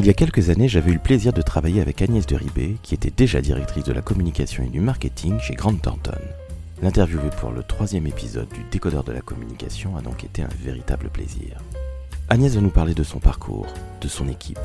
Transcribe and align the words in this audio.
Il 0.00 0.06
y 0.06 0.10
a 0.10 0.14
quelques 0.14 0.48
années, 0.48 0.68
j'avais 0.68 0.92
eu 0.92 0.94
le 0.94 1.00
plaisir 1.00 1.32
de 1.32 1.42
travailler 1.42 1.80
avec 1.80 2.00
Agnès 2.02 2.24
de 2.24 2.36
Ribé, 2.36 2.76
qui 2.82 2.94
était 2.94 3.10
déjà 3.10 3.40
directrice 3.40 3.82
de 3.82 3.92
la 3.92 4.00
communication 4.00 4.62
et 4.62 4.68
du 4.68 4.78
marketing 4.78 5.40
chez 5.40 5.54
Grant 5.54 5.74
Thornton. 5.74 6.20
L'interviewer 6.82 7.30
pour 7.40 7.50
le 7.50 7.64
troisième 7.64 8.06
épisode 8.06 8.48
du 8.50 8.62
Décodeur 8.70 9.02
de 9.02 9.10
la 9.10 9.22
communication 9.22 9.96
a 9.96 10.00
donc 10.00 10.22
été 10.22 10.42
un 10.42 10.48
véritable 10.62 11.08
plaisir. 11.08 11.58
Agnès 12.28 12.54
va 12.54 12.60
nous 12.60 12.70
parler 12.70 12.94
de 12.94 13.02
son 13.02 13.18
parcours, 13.18 13.66
de 14.00 14.06
son 14.06 14.28
équipe, 14.28 14.60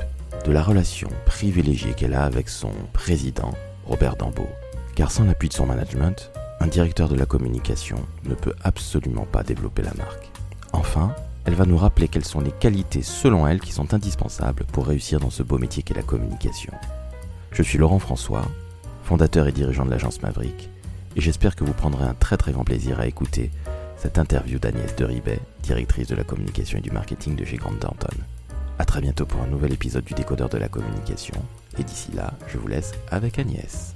de 0.46 0.52
la 0.52 0.62
relation 0.62 1.10
privilégiée 1.26 1.94
qu'elle 1.94 2.14
a 2.14 2.26
avec 2.26 2.48
son 2.48 2.72
président, 2.94 3.56
Robert 3.88 4.18
Dambeau. 4.18 4.50
Car 4.94 5.10
sans 5.10 5.24
l'appui 5.24 5.50
de 5.50 5.56
son 5.56 5.66
management, 5.66 6.32
un 6.60 6.68
directeur 6.68 7.10
de 7.10 7.16
la 7.16 7.26
communication 7.26 7.98
ne 8.26 8.36
peut 8.36 8.54
absolument 8.62 9.26
pas 9.26 9.42
développer 9.42 9.82
la 9.82 9.96
marque. 9.96 10.30
Enfin, 10.74 11.16
elle 11.46 11.56
va 11.56 11.66
nous 11.66 11.78
rappeler 11.78 12.08
quelles 12.08 12.26
sont 12.26 12.40
les 12.40 12.52
qualités 12.52 13.02
selon 13.02 13.48
elle 13.48 13.60
qui 13.60 13.74
sont 13.74 13.94
indispensables 13.94 14.66
pour 14.66 14.88
réussir 14.88 15.20
dans 15.20 15.30
ce 15.30 15.44
beau 15.44 15.58
métier 15.58 15.84
qu'est 15.84 15.94
la 15.94 16.04
communication. 16.04 16.74
Je 17.52 17.64
suis 17.64 17.78
Laurent 17.78 18.00
François, 18.00 18.46
fondateur 19.04 19.48
et 19.48 19.52
dirigeant 19.52 19.86
de 19.86 19.92
l'agence 19.92 20.22
Maverick, 20.22 20.70
et 21.16 21.22
j'espère 21.22 21.56
que 21.56 21.64
vous 21.64 21.74
prendrez 21.74 22.06
un 22.06 22.14
très 22.14 22.38
très 22.38 22.52
grand 22.52 22.64
plaisir 22.64 23.00
à 23.00 23.08
écouter 23.08 23.52
cette 23.98 24.18
interview 24.18 24.60
d'Agnès 24.60 24.96
de 24.96 25.06
Ribet, 25.06 25.40
directrice 25.62 26.08
de 26.08 26.16
la 26.16 26.24
communication 26.24 26.78
et 26.78 26.82
du 26.82 26.92
marketing 26.92 27.36
de 27.36 27.46
chez 27.46 27.58
Grant 27.58 27.76
Thornton. 27.76 28.18
A 28.80 28.86
très 28.86 29.02
bientôt 29.02 29.26
pour 29.26 29.42
un 29.42 29.48
nouvel 29.48 29.72
épisode 29.72 30.04
du 30.04 30.14
décodeur 30.14 30.50
de 30.50 30.58
la 30.58 30.68
communication, 30.68 31.36
et 31.78 31.84
d'ici 31.84 32.12
là, 32.14 32.34
je 32.48 32.58
vous 32.58 32.68
laisse 32.68 32.94
avec 33.12 33.38
Agnès. 33.38 33.96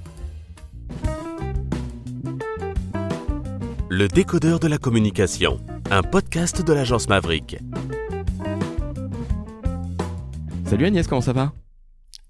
Le 3.90 4.06
décodeur 4.06 4.60
de 4.60 4.68
la 4.68 4.78
communication, 4.78 5.60
un 5.90 6.02
podcast 6.02 6.62
de 6.62 6.72
l'agence 6.72 7.08
Maverick. 7.08 7.56
Salut 10.66 10.84
Agnès, 10.84 11.06
comment 11.06 11.22
ça 11.22 11.32
va? 11.32 11.52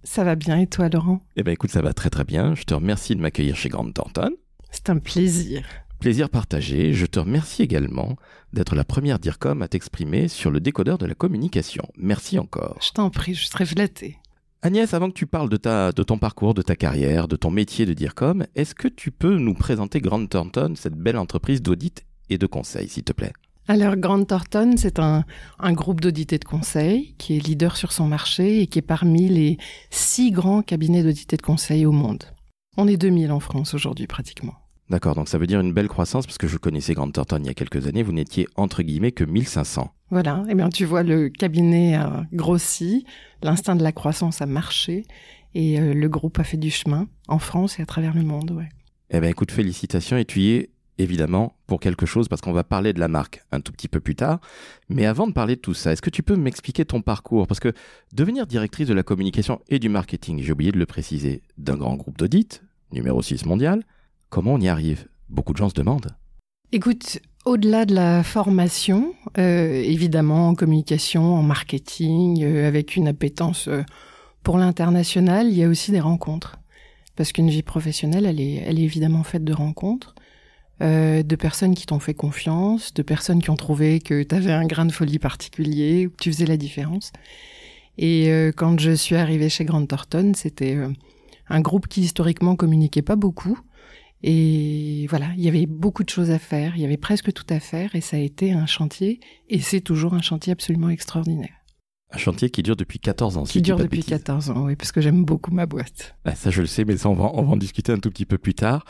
Ça 0.05 0.23
va 0.23 0.37
bien 0.37 0.59
et 0.61 0.69
toi 0.69 0.89
Laurent? 0.89 1.21
Eh 1.37 1.43
ben 1.43 1.53
écoute, 1.53 1.71
ça 1.71 1.83
va 1.83 1.93
très 1.93 2.09
très 2.09 2.25
bien. 2.25 2.55
Je 2.55 2.63
te 2.63 2.75
remercie 2.75 3.17
de 3.17 3.21
m'accueillir 3.21 3.57
chez 3.57 3.69
Grant 3.69 3.91
Thornton. 3.91 4.31
C'est 4.71 4.91
un 4.91 4.99
plaisir. 4.99 5.67
Plaisir 5.99 6.31
partagé. 6.31 6.93
Je 6.93 7.07
te 7.07 7.19
remercie 7.19 7.63
également 7.63 8.17
d'être 8.53 8.77
la 8.77 8.85
première 8.85 9.19
DIRCOM 9.19 9.61
à 9.63 9.69
t'exprimer 9.69 10.29
sur 10.29 10.53
le 10.53 10.61
décodeur 10.61 10.97
de 10.97 11.07
la 11.07 11.15
communication. 11.15 11.85
Merci 11.97 12.39
encore. 12.39 12.79
Je 12.81 12.93
t'en 12.93 13.11
prie, 13.11 13.35
je 13.35 13.47
serai 13.47 13.67
flattée. 13.67 14.19
Agnès, 14.63 14.95
avant 14.95 15.09
que 15.09 15.15
tu 15.15 15.27
parles 15.27 15.49
de, 15.49 15.57
ta, 15.57 15.91
de 15.91 16.03
ton 16.05 16.19
parcours, 16.19 16.55
de 16.55 16.63
ta 16.63 16.77
carrière, 16.77 17.27
de 17.27 17.37
ton 17.37 17.51
métier 17.51 17.87
de 17.87 17.93
DIRCOM, 17.93 18.47
est-ce 18.55 18.75
que 18.75 18.89
tu 18.89 19.11
peux 19.11 19.37
nous 19.37 19.55
présenter 19.55 20.01
Grant 20.01 20.27
Thornton, 20.27 20.75
cette 20.77 20.97
belle 20.97 21.19
entreprise 21.19 21.61
d'audit 21.61 22.05
et 22.31 22.39
de 22.39 22.47
conseil, 22.47 22.89
s'il 22.89 23.05
te 23.05 23.13
plaît? 23.13 23.33
Alors, 23.69 23.97
Grant 23.97 24.25
Thornton, 24.25 24.75
c'est 24.77 24.99
un, 24.99 25.25
un, 25.59 25.73
groupe 25.73 26.01
d'audit 26.01 26.33
et 26.33 26.39
de 26.39 26.45
conseil 26.45 27.15
qui 27.19 27.37
est 27.37 27.47
leader 27.47 27.77
sur 27.77 27.93
son 27.93 28.07
marché 28.07 28.63
et 28.63 28.67
qui 28.67 28.79
est 28.79 28.83
parmi 28.83 29.29
les 29.29 29.59
six 29.91 30.31
grands 30.31 30.63
cabinets 30.63 31.03
d'audit 31.03 31.33
et 31.33 31.37
de 31.37 31.43
conseil 31.43 31.85
au 31.85 31.93
monde. 31.93 32.25
On 32.77 32.89
est 32.89 32.97
2000 32.97 33.31
en 33.31 33.41
France 33.41 33.75
aujourd'hui, 33.75 34.07
pratiquement. 34.07 34.55
D'accord, 34.91 35.15
donc 35.15 35.29
ça 35.29 35.37
veut 35.37 35.47
dire 35.47 35.61
une 35.61 35.73
belle 35.73 35.89
croissance 35.89 36.27
parce 36.27 36.39
que 36.39 36.49
je 36.49 36.57
connaissais 36.57 36.95
Grant 36.95 37.11
Thornton 37.11 37.41
il 37.41 37.47
y 37.47 37.51
a 37.51 37.55
quelques 37.55 37.87
années, 37.87 38.03
vous 38.03 38.13
n'étiez 38.13 38.49
entre 38.57 38.83
guillemets 38.83 39.13
que 39.13 39.25
1500. 39.25 39.93
Voilà, 40.11 40.43
et 40.47 40.53
eh 40.53 40.55
bien 40.55 40.71
tu 40.71 40.87
vois, 40.87 41.03
le 41.03 41.29
cabinet 41.29 41.95
a 41.95 42.25
grossi, 42.33 43.05
l'instinct 43.43 43.77
de 43.77 43.83
la 43.83 43.93
croissance 43.93 44.41
a 44.41 44.47
marché 44.47 45.05
et 45.55 45.79
euh, 45.79 45.93
le 45.93 46.09
groupe 46.09 46.39
a 46.39 46.45
fait 46.45 46.57
du 46.57 46.71
chemin 46.71 47.07
en 47.27 47.39
France 47.39 47.79
et 47.79 47.83
à 47.83 47.87
travers 47.87 48.15
le 48.15 48.23
monde, 48.23 48.51
ouais. 48.53 48.71
Eh 49.11 49.21
bien 49.21 49.29
écoute, 49.29 49.51
félicitations 49.51 50.17
et 50.17 50.25
tu 50.25 50.41
y 50.41 50.51
es 50.53 50.71
évidemment 50.99 51.57
pour 51.67 51.81
quelque 51.81 52.07
chose 52.07 52.29
parce 52.29 52.41
qu'on 52.41 52.53
va 52.53 52.65
parler 52.65 52.93
de 52.93 53.01
la 53.01 53.09
marque 53.09 53.43
un 53.53 53.61
tout 53.61 53.73
petit 53.73 53.89
peu 53.89 54.01
plus 54.01 54.15
tard. 54.15 54.41
Mais 54.89 55.07
avant 55.07 55.27
de 55.27 55.33
parler 55.33 55.57
de 55.57 55.61
tout 55.61 55.75
ça, 55.75 55.93
est-ce 55.93 56.03
que 56.03 56.11
tu 56.11 56.23
peux 56.23 56.37
m'expliquer 56.37 56.85
ton 56.85 57.01
parcours? 57.01 57.47
Parce 57.47 57.61
que 57.61 57.73
devenir 58.13 58.47
directrice 58.47 58.89
de 58.89 58.95
la 58.95 59.03
communication 59.03 59.61
et 59.69 59.79
du 59.79 59.89
marketing, 59.89 60.43
j'ai 60.43 60.53
oublié 60.53 60.73
de 60.73 60.79
le 60.79 60.87
préciser, 60.87 61.43
d'un 61.57 61.77
grand 61.77 61.97
groupe 61.97 62.19
d'audit, 62.19 62.63
numéro 62.93 63.23
6 63.23 63.47
mondial, 63.47 63.85
Comment 64.31 64.55
on 64.55 64.61
y 64.61 64.69
arrive? 64.69 65.09
Beaucoup 65.31 65.53
de 65.53 65.59
gens 65.59 65.71
se 65.71 65.75
demandent. 65.75 66.15
Écoute, 66.73 67.21
au-delà 67.47 67.87
de 67.87 67.95
la 67.95 68.23
formation, 68.23 69.15
euh, 69.39 69.83
évidemment 69.83 70.49
en 70.49 70.55
communication, 70.55 71.35
en 71.35 71.43
marketing, 71.43 72.43
euh, 72.43 72.69
avec 72.69 72.97
une 72.97 73.09
appétence 73.09 73.69
euh, 73.69 73.83
pour 74.43 74.59
l'international, 74.59 75.49
il 75.49 75.57
y 75.57 75.65
a 75.65 75.69
aussi 75.69 75.93
des 75.93 76.01
rencontres. 76.01 76.59
Parce 77.17 77.33
qu'une 77.33 77.49
vie 77.49 77.63
professionnelle, 77.63 78.27
elle 78.27 78.41
est, 78.41 78.57
elle 78.57 78.79
est 78.79 78.83
évidemment 78.83 79.25
faite 79.25 79.45
de 79.45 79.55
rencontres, 79.55 80.15
de 80.81 81.37
personnes 81.37 81.75
qui 81.75 81.87
t'ont 81.87 81.99
fait 81.99 82.15
confiance, 82.15 82.95
de 82.95 83.03
personnes 83.03 83.43
qui 83.43 83.51
ont 83.51 83.57
trouvé 83.57 84.01
que 84.01 84.23
tu 84.23 84.35
avais 84.35 84.53
un 84.53 84.67
grain 84.67 84.87
de 84.87 84.93
folie 84.93 85.19
particulier, 85.19 86.07
ou 86.07 86.11
que 86.11 86.17
tu 86.17 86.33
faisais 86.33 86.47
la 86.47 86.57
différence. 86.57 87.13
Et 87.97 88.31
quand 88.57 88.79
je 88.79 88.93
suis 88.93 89.17
arrivée 89.17 89.49
chez 89.49 89.65
Grant 89.65 89.85
Thornton, 89.87 90.33
c'était 90.35 90.79
un 91.49 91.61
groupe 91.61 91.89
qui 91.89 92.03
historiquement 92.03 92.55
communiquait 92.55 93.03
pas 93.03 93.17
beaucoup, 93.17 93.59
et 94.23 95.07
voilà, 95.09 95.29
il 95.37 95.45
y 95.45 95.49
avait 95.49 95.67
beaucoup 95.67 96.03
de 96.03 96.09
choses 96.09 96.31
à 96.31 96.39
faire, 96.39 96.73
il 96.77 96.83
y 96.83 96.85
avait 96.85 96.97
presque 96.97 97.33
tout 97.33 97.47
à 97.51 97.61
faire 97.61 97.95
et 97.95 98.01
ça 98.01 98.17
a 98.17 98.21
été 98.21 98.53
un 98.53 98.67
chantier 98.67 99.21
et 99.49 99.61
c'est 99.61 99.81
toujours 99.81 100.15
un 100.15 100.23
chantier 100.23 100.53
absolument 100.53 100.89
extraordinaire. 100.89 101.55
Un 102.11 102.17
chantier 102.17 102.51
qui 102.51 102.63
dure 102.63 102.75
depuis 102.75 102.99
14 102.99 103.37
ans. 103.37 103.45
Qui 103.45 103.61
dure 103.61 103.77
depuis 103.77 104.03
14 104.03 104.51
ans, 104.51 104.65
oui, 104.65 104.77
parce 104.77 104.93
que 104.93 105.01
j'aime 105.01 105.25
beaucoup 105.25 105.53
ma 105.53 105.67
boîte. 105.67 106.17
Ah, 106.25 106.35
ça, 106.35 106.51
je 106.51 106.63
le 106.63 106.67
sais, 106.67 106.85
mais 106.87 106.97
ça, 106.97 107.11
on 107.11 107.15
va, 107.15 107.31
on 107.35 107.43
va 107.43 107.53
en 107.53 107.57
discuter 107.57 107.93
un 107.93 107.99
tout 107.99 108.11
petit 108.11 108.25
peu 108.25 108.39
plus 108.39 108.55
tard. 108.55 108.87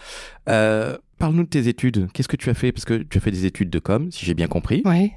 Euh, 0.48 0.97
Parle-nous 1.18 1.44
de 1.44 1.48
tes 1.48 1.68
études. 1.68 2.08
Qu'est-ce 2.12 2.28
que 2.28 2.36
tu 2.36 2.50
as 2.50 2.54
fait? 2.54 2.72
Parce 2.72 2.84
que 2.84 3.02
tu 3.02 3.18
as 3.18 3.20
fait 3.20 3.30
des 3.30 3.46
études 3.46 3.70
de 3.70 3.78
com, 3.78 4.10
si 4.10 4.24
j'ai 4.24 4.34
bien 4.34 4.48
compris. 4.48 4.82
Oui. 4.84 5.12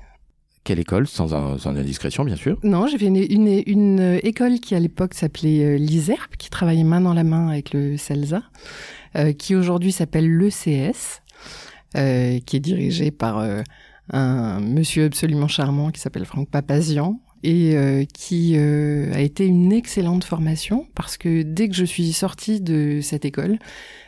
Quelle 0.64 0.80
école? 0.80 1.08
Sans, 1.08 1.30
sans, 1.58 1.68
indiscrétion, 1.68 2.24
bien 2.24 2.36
sûr 2.36 2.60
Non, 2.64 2.86
j'ai 2.88 2.98
fait 3.00 3.08
une, 3.08 3.16
une, 3.18 3.64
une, 3.66 4.20
école 4.22 4.60
qui, 4.60 4.76
à 4.76 4.80
l'époque, 4.80 5.16
s'appelait 5.16 5.64
euh, 5.64 5.78
l'ISERP, 5.78 6.38
qui 6.38 6.52
travaillait 6.52 6.84
main 6.84 7.02
dans 7.02 7.16
la 7.16 7.24
main 7.24 7.48
avec 7.48 7.74
le 7.74 7.98
CELSA. 7.98 8.44
Euh, 9.18 9.34
qui 9.34 9.56
aujourd'hui 9.56 9.92
s'appelle 9.92 10.38
l'ECS, 10.38 11.22
euh, 11.98 12.40
qui 12.40 12.56
est 12.56 12.62
dirigé 12.62 13.12
par 13.12 13.40
euh, 13.40 13.62
un 14.10 14.62
monsieur 14.62 15.06
absolument 15.06 15.50
charmant 15.50 15.92
qui 15.92 16.00
s'appelle 16.00 16.24
Franck 16.24 16.50
Papazian 16.50 17.20
et 17.44 18.08
qui 18.14 18.58
a 18.58 19.20
été 19.20 19.46
une 19.46 19.72
excellente 19.72 20.24
formation 20.24 20.88
parce 20.96 21.18
que 21.18 21.42
dès 21.42 21.70
que 21.70 21.76
je 21.76 21.86
suis 21.86 22.14
sortie 22.14 22.62
de 22.62 23.00
cette 23.02 23.26
école, 23.26 23.60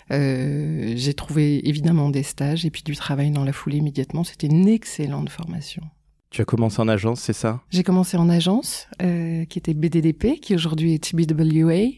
j'ai 0.09 1.13
trouvé 1.16 1.67
évidemment 1.67 2.09
des 2.09 2.23
stages 2.23 2.66
et 2.66 2.69
puis 2.69 2.83
du 2.83 2.95
travail 2.95 3.31
dans 3.31 3.43
la 3.43 3.53
foulée 3.53 3.77
immédiatement. 3.77 4.23
C'était 4.23 4.47
une 4.47 4.67
excellente 4.67 5.29
formation. 5.29 5.83
Tu 6.29 6.41
as 6.41 6.45
commencé 6.45 6.81
en 6.81 6.88
agence, 6.88 7.22
c'est 7.22 7.33
ça? 7.33 7.61
J'ai 7.69 7.83
commencé 7.83 8.17
en 8.17 8.27
agence, 8.27 8.88
qui 8.99 9.59
était 9.59 9.73
BDDP, 9.75 10.39
qui 10.41 10.55
aujourd'hui 10.55 10.93
est 10.95 11.03
TBWA, 11.03 11.91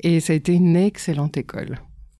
et 0.00 0.20
ça 0.20 0.32
a 0.32 0.36
été 0.36 0.52
une 0.52 0.76
excellente 0.76 1.36
école. 1.36 1.78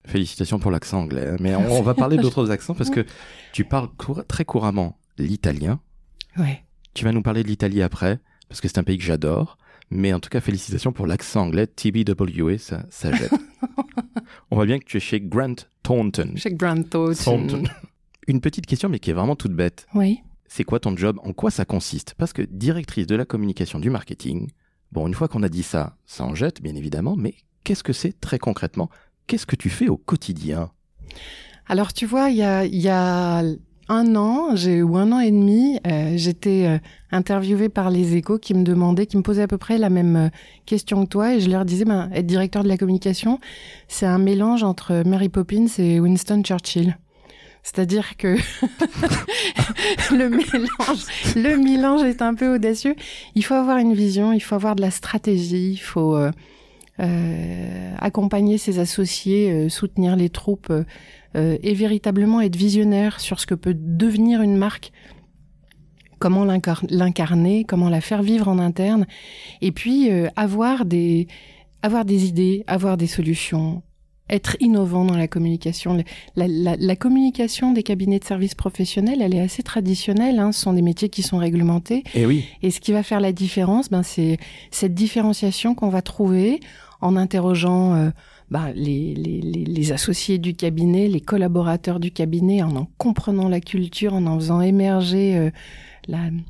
Félicitations 0.08 0.58
pour 0.58 0.70
l'accent 0.70 1.00
anglais. 1.00 1.26
Hein. 1.28 1.36
Mais 1.40 1.54
on, 1.54 1.82
va 1.82 1.94
parler 1.94 2.16
d'autres 2.16 2.50
accents 2.50 2.74
parce 2.74 2.88
que 2.88 3.04
tu 3.52 3.64
parles 3.64 3.88
très 4.26 4.44
couramment 4.44 4.98
l'italien. 5.18 5.80
Ouais. 6.38 6.64
Tu 6.94 7.04
vas 7.04 7.12
nous 7.12 7.22
parler 7.22 7.42
de 7.42 7.48
l'Italie 7.48 7.82
après 7.82 8.18
parce 8.48 8.60
que 8.60 8.68
c'est 8.68 8.78
un 8.78 8.84
pays 8.84 8.98
que 8.98 9.04
j'adore. 9.04 9.58
Mais 9.90 10.12
en 10.12 10.20
tout 10.20 10.28
cas, 10.28 10.40
félicitations 10.40 10.92
pour 10.92 11.06
l'accent 11.06 11.42
anglais. 11.42 11.66
TBWA, 11.66 12.58
ça, 12.58 12.84
ça 12.90 13.12
jette. 13.12 13.32
on 14.50 14.56
voit 14.56 14.66
bien 14.66 14.78
que 14.78 14.84
tu 14.84 14.98
es 14.98 15.00
chez 15.00 15.20
Grant 15.20 15.54
Thornton. 15.82 16.32
Chez 16.36 16.52
Grant 16.52 16.82
Thornton. 16.82 17.64
Une 18.26 18.40
petite 18.42 18.66
question, 18.66 18.90
mais 18.90 18.98
qui 18.98 19.10
est 19.10 19.14
vraiment 19.14 19.36
toute 19.36 19.54
bête. 19.54 19.86
Oui. 19.94 20.20
C'est 20.46 20.64
quoi 20.64 20.80
ton 20.80 20.96
job? 20.96 21.18
En 21.22 21.32
quoi 21.32 21.50
ça 21.50 21.64
consiste? 21.64 22.14
Parce 22.18 22.34
que 22.34 22.42
directrice 22.42 23.06
de 23.06 23.16
la 23.16 23.24
communication 23.24 23.78
du 23.78 23.88
marketing, 23.88 24.50
bon, 24.92 25.06
une 25.06 25.14
fois 25.14 25.28
qu'on 25.28 25.42
a 25.42 25.48
dit 25.48 25.62
ça, 25.62 25.96
ça 26.04 26.24
en 26.24 26.34
jette, 26.34 26.62
bien 26.62 26.74
évidemment, 26.74 27.16
mais 27.16 27.34
qu'est-ce 27.64 27.82
que 27.82 27.94
c'est 27.94 28.18
très 28.20 28.38
concrètement? 28.38 28.90
Qu'est-ce 29.26 29.46
que 29.46 29.56
tu 29.56 29.70
fais 29.70 29.88
au 29.88 29.96
quotidien? 29.96 30.70
Alors, 31.66 31.92
tu 31.92 32.06
vois, 32.06 32.30
il 32.30 32.36
y 32.36 32.88
a, 32.88 33.42
un 33.88 34.16
an, 34.16 34.54
j'ai 34.54 34.82
ou 34.82 34.96
un 34.96 35.12
an 35.12 35.20
et 35.20 35.30
demi, 35.30 35.80
euh, 35.86 36.12
j'étais 36.16 36.66
euh, 36.66 36.78
interviewée 37.10 37.68
par 37.68 37.90
les 37.90 38.16
Échos 38.16 38.38
qui 38.38 38.54
me 38.54 38.62
demandaient, 38.62 39.06
qui 39.06 39.16
me 39.16 39.22
posaient 39.22 39.42
à 39.42 39.48
peu 39.48 39.58
près 39.58 39.78
la 39.78 39.90
même 39.90 40.16
euh, 40.16 40.28
question 40.66 41.04
que 41.04 41.08
toi, 41.08 41.34
et 41.34 41.40
je 41.40 41.48
leur 41.48 41.64
disais, 41.64 41.84
ben, 41.84 42.10
être 42.12 42.26
directeur 42.26 42.62
de 42.62 42.68
la 42.68 42.76
communication, 42.76 43.38
c'est 43.88 44.06
un 44.06 44.18
mélange 44.18 44.62
entre 44.62 45.02
Mary 45.06 45.28
Poppins 45.28 45.66
et 45.78 46.00
Winston 46.00 46.42
Churchill. 46.42 46.98
C'est-à-dire 47.62 48.16
que 48.16 48.36
le 50.14 50.28
mélange, 50.28 51.04
le 51.34 51.56
mélange 51.56 52.02
est 52.02 52.22
un 52.22 52.34
peu 52.34 52.54
audacieux. 52.54 52.94
Il 53.34 53.44
faut 53.44 53.54
avoir 53.54 53.78
une 53.78 53.94
vision, 53.94 54.32
il 54.32 54.40
faut 54.40 54.54
avoir 54.54 54.76
de 54.76 54.80
la 54.80 54.90
stratégie, 54.90 55.72
il 55.72 55.80
faut 55.80 56.16
accompagner 57.98 58.58
ses 58.58 58.78
associés, 58.78 59.50
euh, 59.50 59.68
soutenir 59.68 60.16
les 60.16 60.30
troupes 60.30 60.70
euh, 60.70 61.58
et 61.62 61.74
véritablement 61.74 62.40
être 62.40 62.56
visionnaire 62.56 63.20
sur 63.20 63.40
ce 63.40 63.46
que 63.46 63.54
peut 63.54 63.76
devenir 63.76 64.42
une 64.42 64.56
marque 64.56 64.92
comment 66.18 66.44
l'incarner, 66.44 67.64
comment 67.64 67.88
la 67.88 68.00
faire 68.00 68.22
vivre 68.22 68.48
en 68.48 68.58
interne, 68.58 69.06
et 69.60 69.70
puis 69.70 70.10
avoir 70.34 70.84
des 70.84 71.28
avoir 71.80 72.04
des 72.04 72.26
idées, 72.26 72.64
avoir 72.66 72.96
des 72.96 73.06
solutions, 73.06 73.84
être 74.30 74.56
innovant 74.60 75.04
dans 75.04 75.16
la 75.16 75.28
communication. 75.28 76.02
La, 76.36 76.96
communication 76.96 77.72
des 77.72 77.82
cabinets 77.82 78.18
de 78.18 78.24
services 78.24 78.54
professionnels, 78.54 79.22
elle 79.22 79.34
est 79.34 79.40
assez 79.40 79.62
traditionnelle. 79.62 80.38
Hein. 80.38 80.52
Ce 80.52 80.60
sont 80.60 80.72
des 80.72 80.82
métiers 80.82 81.08
qui 81.08 81.22
sont 81.22 81.38
réglementés. 81.38 81.98
Et 82.14 82.22
eh 82.22 82.26
oui. 82.26 82.44
Et 82.62 82.70
ce 82.70 82.80
qui 82.80 82.92
va 82.92 83.02
faire 83.02 83.20
la 83.20 83.32
différence, 83.32 83.88
ben, 83.88 84.02
c'est 84.02 84.38
cette 84.70 84.94
différenciation 84.94 85.74
qu'on 85.74 85.88
va 85.88 86.02
trouver 86.02 86.60
en 87.00 87.16
interrogeant 87.16 87.94
euh, 87.94 88.10
ben, 88.50 88.72
les, 88.74 89.14
les, 89.14 89.40
les, 89.40 89.92
associés 89.92 90.38
du 90.38 90.54
cabinet, 90.54 91.06
les 91.08 91.20
collaborateurs 91.20 92.00
du 92.00 92.10
cabinet, 92.10 92.62
en 92.62 92.76
en 92.76 92.88
comprenant 92.96 93.48
la 93.48 93.60
culture, 93.60 94.14
en 94.14 94.26
en 94.26 94.36
faisant 94.36 94.60
émerger 94.60 95.36
euh, 95.36 95.50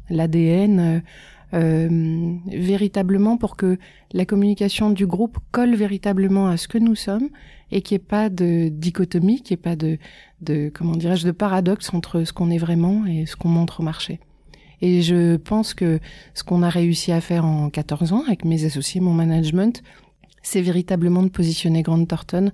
l'ADN. 0.09 0.81
Euh, 0.81 1.01
euh, 1.55 1.89
véritablement 2.47 3.39
pour 3.39 3.57
que 3.57 3.79
la 4.13 4.27
communication 4.27 4.91
du 4.91 5.07
groupe 5.07 5.39
colle 5.51 5.75
véritablement 5.77 6.49
à 6.49 6.59
ce 6.59 6.69
que 6.69 6.77
nous 6.77 6.95
sommes 6.95 7.31
et 7.71 7.81
qu'il 7.81 7.97
n'y 7.97 8.03
ait 8.03 8.07
pas 8.07 8.29
de 8.29 8.69
dichotomie, 8.69 9.41
qu'il 9.41 9.57
n'y 9.57 9.61
ait 9.61 9.63
pas 9.63 9.75
de, 9.75 9.97
de 10.43 10.71
comment 10.73 10.95
dirais-je, 10.95 11.27
de 11.27 11.33
paradoxe 11.33 11.95
entre 11.95 12.25
ce 12.25 12.35
qu'on 12.35 12.51
est 12.51 12.59
vraiment 12.59 13.07
et 13.07 13.25
ce 13.25 13.35
qu'on 13.35 13.49
montre 13.49 13.81
au 13.81 13.83
marché. 13.83 14.21
Et 14.83 15.01
je 15.01 15.37
pense 15.37 15.73
que 15.73 16.01
ce 16.35 16.45
qu'on 16.45 16.63
a 16.63 16.69
réussi 16.69 17.13
à 17.13 17.23
faire 17.23 17.47
en 17.47 17.71
14 17.71 18.13
ans 18.13 18.25
avec 18.27 18.45
mes 18.45 18.67
associés, 18.67 19.01
mon 19.01 19.15
management, 19.15 19.83
c'est 20.43 20.63
véritablement 20.63 21.23
de 21.23 21.29
positionner 21.29 21.83
Grant 21.83 22.05
Thornton 22.05 22.51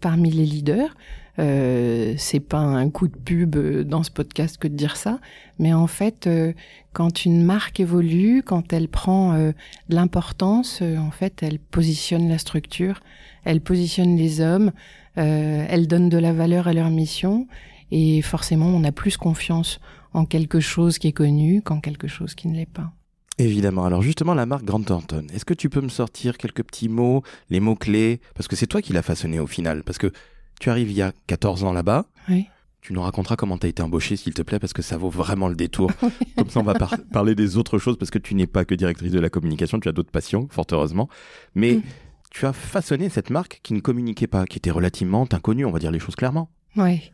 parmi 0.00 0.30
les 0.30 0.46
leaders. 0.46 0.94
Euh, 1.38 2.14
c'est 2.16 2.40
pas 2.40 2.58
un 2.58 2.90
coup 2.90 3.06
de 3.06 3.16
pub 3.16 3.56
dans 3.84 4.02
ce 4.02 4.10
podcast 4.10 4.58
que 4.58 4.66
de 4.66 4.74
dire 4.74 4.96
ça, 4.96 5.20
mais 5.60 5.72
en 5.72 5.86
fait, 5.86 6.26
euh, 6.26 6.52
quand 6.92 7.24
une 7.24 7.44
marque 7.44 7.78
évolue, 7.78 8.42
quand 8.44 8.72
elle 8.72 8.88
prend 8.88 9.34
euh, 9.34 9.52
de 9.88 9.94
l'importance, 9.94 10.80
euh, 10.82 10.96
en 10.96 11.12
fait, 11.12 11.42
elle 11.42 11.60
positionne 11.60 12.28
la 12.28 12.38
structure, 12.38 13.00
elle 13.44 13.60
positionne 13.60 14.16
les 14.16 14.40
hommes, 14.40 14.72
elle 15.14 15.88
donne 15.88 16.08
de 16.08 16.18
la 16.18 16.32
valeur 16.32 16.68
à 16.68 16.72
leur 16.72 16.90
mission, 16.90 17.48
et 17.90 18.22
forcément, 18.22 18.66
on 18.66 18.84
a 18.84 18.92
plus 18.92 19.16
confiance 19.16 19.80
en 20.12 20.24
quelque 20.26 20.60
chose 20.60 20.98
qui 20.98 21.08
est 21.08 21.12
connu 21.12 21.60
qu'en 21.60 21.80
quelque 21.80 22.06
chose 22.06 22.36
qui 22.36 22.46
ne 22.46 22.54
l'est 22.54 22.66
pas. 22.66 22.92
Évidemment. 23.38 23.84
Alors 23.84 24.02
justement, 24.02 24.34
la 24.34 24.46
marque 24.46 24.64
Grant 24.64 24.82
Thornton, 24.82 25.26
est-ce 25.32 25.44
que 25.44 25.54
tu 25.54 25.70
peux 25.70 25.80
me 25.80 25.88
sortir 25.88 26.36
quelques 26.36 26.64
petits 26.64 26.88
mots, 26.88 27.22
les 27.50 27.60
mots-clés? 27.60 28.20
Parce 28.34 28.48
que 28.48 28.56
c'est 28.56 28.66
toi 28.66 28.82
qui 28.82 28.92
l'as 28.92 29.02
façonné 29.02 29.38
au 29.38 29.46
final. 29.46 29.84
Parce 29.84 29.98
que 29.98 30.12
tu 30.60 30.70
arrives 30.70 30.90
il 30.90 30.96
y 30.96 31.02
a 31.02 31.12
14 31.28 31.64
ans 31.64 31.72
là-bas. 31.72 32.06
Oui. 32.28 32.46
Tu 32.80 32.92
nous 32.92 33.02
raconteras 33.02 33.36
comment 33.36 33.58
tu 33.58 33.66
as 33.66 33.68
été 33.68 33.82
embauchée, 33.82 34.16
s'il 34.16 34.34
te 34.34 34.42
plaît, 34.42 34.58
parce 34.58 34.72
que 34.72 34.82
ça 34.82 34.96
vaut 34.96 35.10
vraiment 35.10 35.48
le 35.48 35.54
détour. 35.54 35.90
Comme 36.36 36.48
ça, 36.48 36.60
on 36.60 36.62
va 36.62 36.74
parler 37.12 37.34
des 37.34 37.56
autres 37.56 37.78
choses, 37.78 37.96
parce 37.96 38.10
que 38.10 38.18
tu 38.18 38.34
n'es 38.34 38.46
pas 38.46 38.64
que 38.64 38.74
directrice 38.74 39.12
de 39.12 39.20
la 39.20 39.30
communication, 39.30 39.78
tu 39.78 39.88
as 39.88 39.92
d'autres 39.92 40.10
passions, 40.10 40.48
fort 40.50 40.66
heureusement. 40.72 41.08
Mais 41.54 41.74
mm. 41.74 41.82
tu 42.30 42.46
as 42.46 42.52
façonné 42.52 43.08
cette 43.08 43.30
marque 43.30 43.60
qui 43.62 43.74
ne 43.74 43.80
communiquait 43.80 44.26
pas, 44.26 44.46
qui 44.46 44.58
était 44.58 44.70
relativement 44.70 45.26
inconnue, 45.30 45.64
on 45.64 45.70
va 45.70 45.80
dire 45.80 45.90
les 45.90 45.98
choses 45.98 46.16
clairement. 46.16 46.50
Oui. 46.76 47.10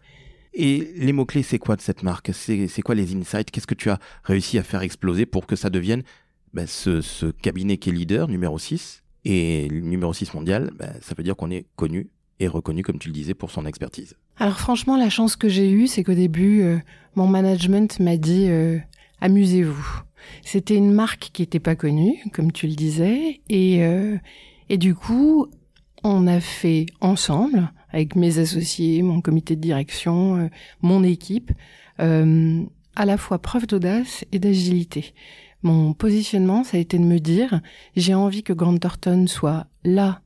Et 0.54 0.92
les 0.96 1.12
mots-clés, 1.12 1.42
c'est 1.42 1.58
quoi 1.58 1.76
de 1.76 1.80
cette 1.80 2.02
marque? 2.02 2.30
C'est 2.32 2.82
quoi 2.82 2.94
les 2.94 3.14
insights? 3.14 3.50
Qu'est-ce 3.50 3.66
que 3.66 3.74
tu 3.74 3.90
as 3.90 3.98
réussi 4.22 4.58
à 4.58 4.62
faire 4.62 4.82
exploser 4.82 5.26
pour 5.26 5.46
que 5.46 5.56
ça 5.56 5.68
devienne 5.68 6.02
ben, 6.52 6.66
ce, 6.68 7.00
ce, 7.00 7.26
cabinet 7.26 7.76
qui 7.76 7.90
est 7.90 7.92
leader, 7.92 8.28
numéro 8.28 8.58
6, 8.58 9.02
et 9.24 9.68
numéro 9.70 10.12
6 10.12 10.34
mondial, 10.34 10.70
ben, 10.78 10.92
ça 11.00 11.14
veut 11.16 11.24
dire 11.24 11.34
qu'on 11.34 11.50
est 11.50 11.66
connu 11.74 12.08
et 12.40 12.46
reconnu, 12.46 12.82
comme 12.82 12.98
tu 12.98 13.08
le 13.08 13.14
disais, 13.14 13.34
pour 13.34 13.50
son 13.50 13.66
expertise. 13.66 14.14
Alors 14.36 14.58
franchement, 14.58 14.96
la 14.96 15.10
chance 15.10 15.36
que 15.36 15.48
j'ai 15.48 15.70
eue, 15.70 15.86
c'est 15.86 16.04
qu'au 16.04 16.14
début, 16.14 16.62
euh, 16.62 16.78
mon 17.14 17.26
management 17.26 17.98
m'a 18.00 18.16
dit 18.16 18.46
euh, 18.48 18.78
amusez-vous. 19.20 20.02
C'était 20.42 20.76
une 20.76 20.92
marque 20.92 21.30
qui 21.32 21.42
n'était 21.42 21.60
pas 21.60 21.76
connue, 21.76 22.22
comme 22.32 22.52
tu 22.52 22.66
le 22.66 22.74
disais, 22.74 23.40
et, 23.48 23.84
euh, 23.84 24.16
et 24.68 24.78
du 24.78 24.94
coup, 24.94 25.48
on 26.02 26.26
a 26.26 26.40
fait 26.40 26.86
ensemble, 27.00 27.72
avec 27.94 28.16
mes 28.16 28.38
associés, 28.38 29.02
mon 29.02 29.20
comité 29.20 29.54
de 29.54 29.60
direction, 29.60 30.50
mon 30.82 31.04
équipe, 31.04 31.52
à 31.98 33.04
la 33.06 33.16
fois 33.16 33.38
preuve 33.38 33.66
d'audace 33.66 34.24
et 34.32 34.38
d'agilité. 34.38 35.14
Mon 35.62 35.94
positionnement, 35.94 36.64
ça 36.64 36.76
a 36.76 36.80
été 36.80 36.98
de 36.98 37.04
me 37.04 37.18
dire, 37.18 37.60
j'ai 37.96 38.14
envie 38.14 38.42
que 38.42 38.52
Grant 38.52 38.76
Thornton 38.76 39.26
soit 39.26 39.66
là 39.84 40.20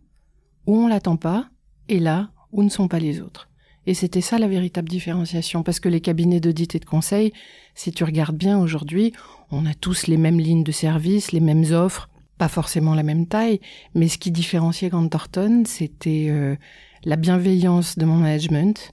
où 0.67 0.77
on 0.77 0.89
l'attend 0.89 1.17
pas 1.17 1.49
et 1.89 2.01
là 2.01 2.31
où 2.53 2.63
ne 2.63 2.69
sont 2.69 2.89
pas 2.89 2.99
les 2.99 3.21
autres. 3.21 3.49
Et 3.87 3.95
c'était 3.95 4.21
ça 4.21 4.39
la 4.39 4.49
véritable 4.49 4.89
différenciation, 4.89 5.63
parce 5.63 5.81
que 5.81 5.89
les 5.89 6.01
cabinets 6.01 6.41
d'audit 6.41 6.75
et 6.75 6.79
de 6.79 6.85
conseil, 6.85 7.33
si 7.75 7.93
tu 7.93 8.05
regardes 8.05 8.37
bien 8.37 8.59
aujourd'hui, 8.59 9.13
on 9.51 9.65
a 9.65 9.75
tous 9.75 10.09
les 10.09 10.17
mêmes 10.17 10.41
lignes 10.41 10.65
de 10.65 10.73
service, 10.73 11.33
les 11.33 11.41
mêmes 11.41 11.65
offres, 11.73 12.11
pas 12.37 12.49
forcément 12.49 12.95
la 12.95 13.03
même 13.03 13.27
taille, 13.27 13.61
mais 13.95 14.09
ce 14.09 14.19
qui 14.19 14.31
différenciait 14.31 14.89
Grant 14.89 15.09
Thornton, 15.09 15.63
c'était 15.67 16.27
euh, 16.31 16.57
la 17.05 17.17
bienveillance 17.17 17.99
de 17.99 18.05
mon 18.05 18.17
management, 18.17 18.93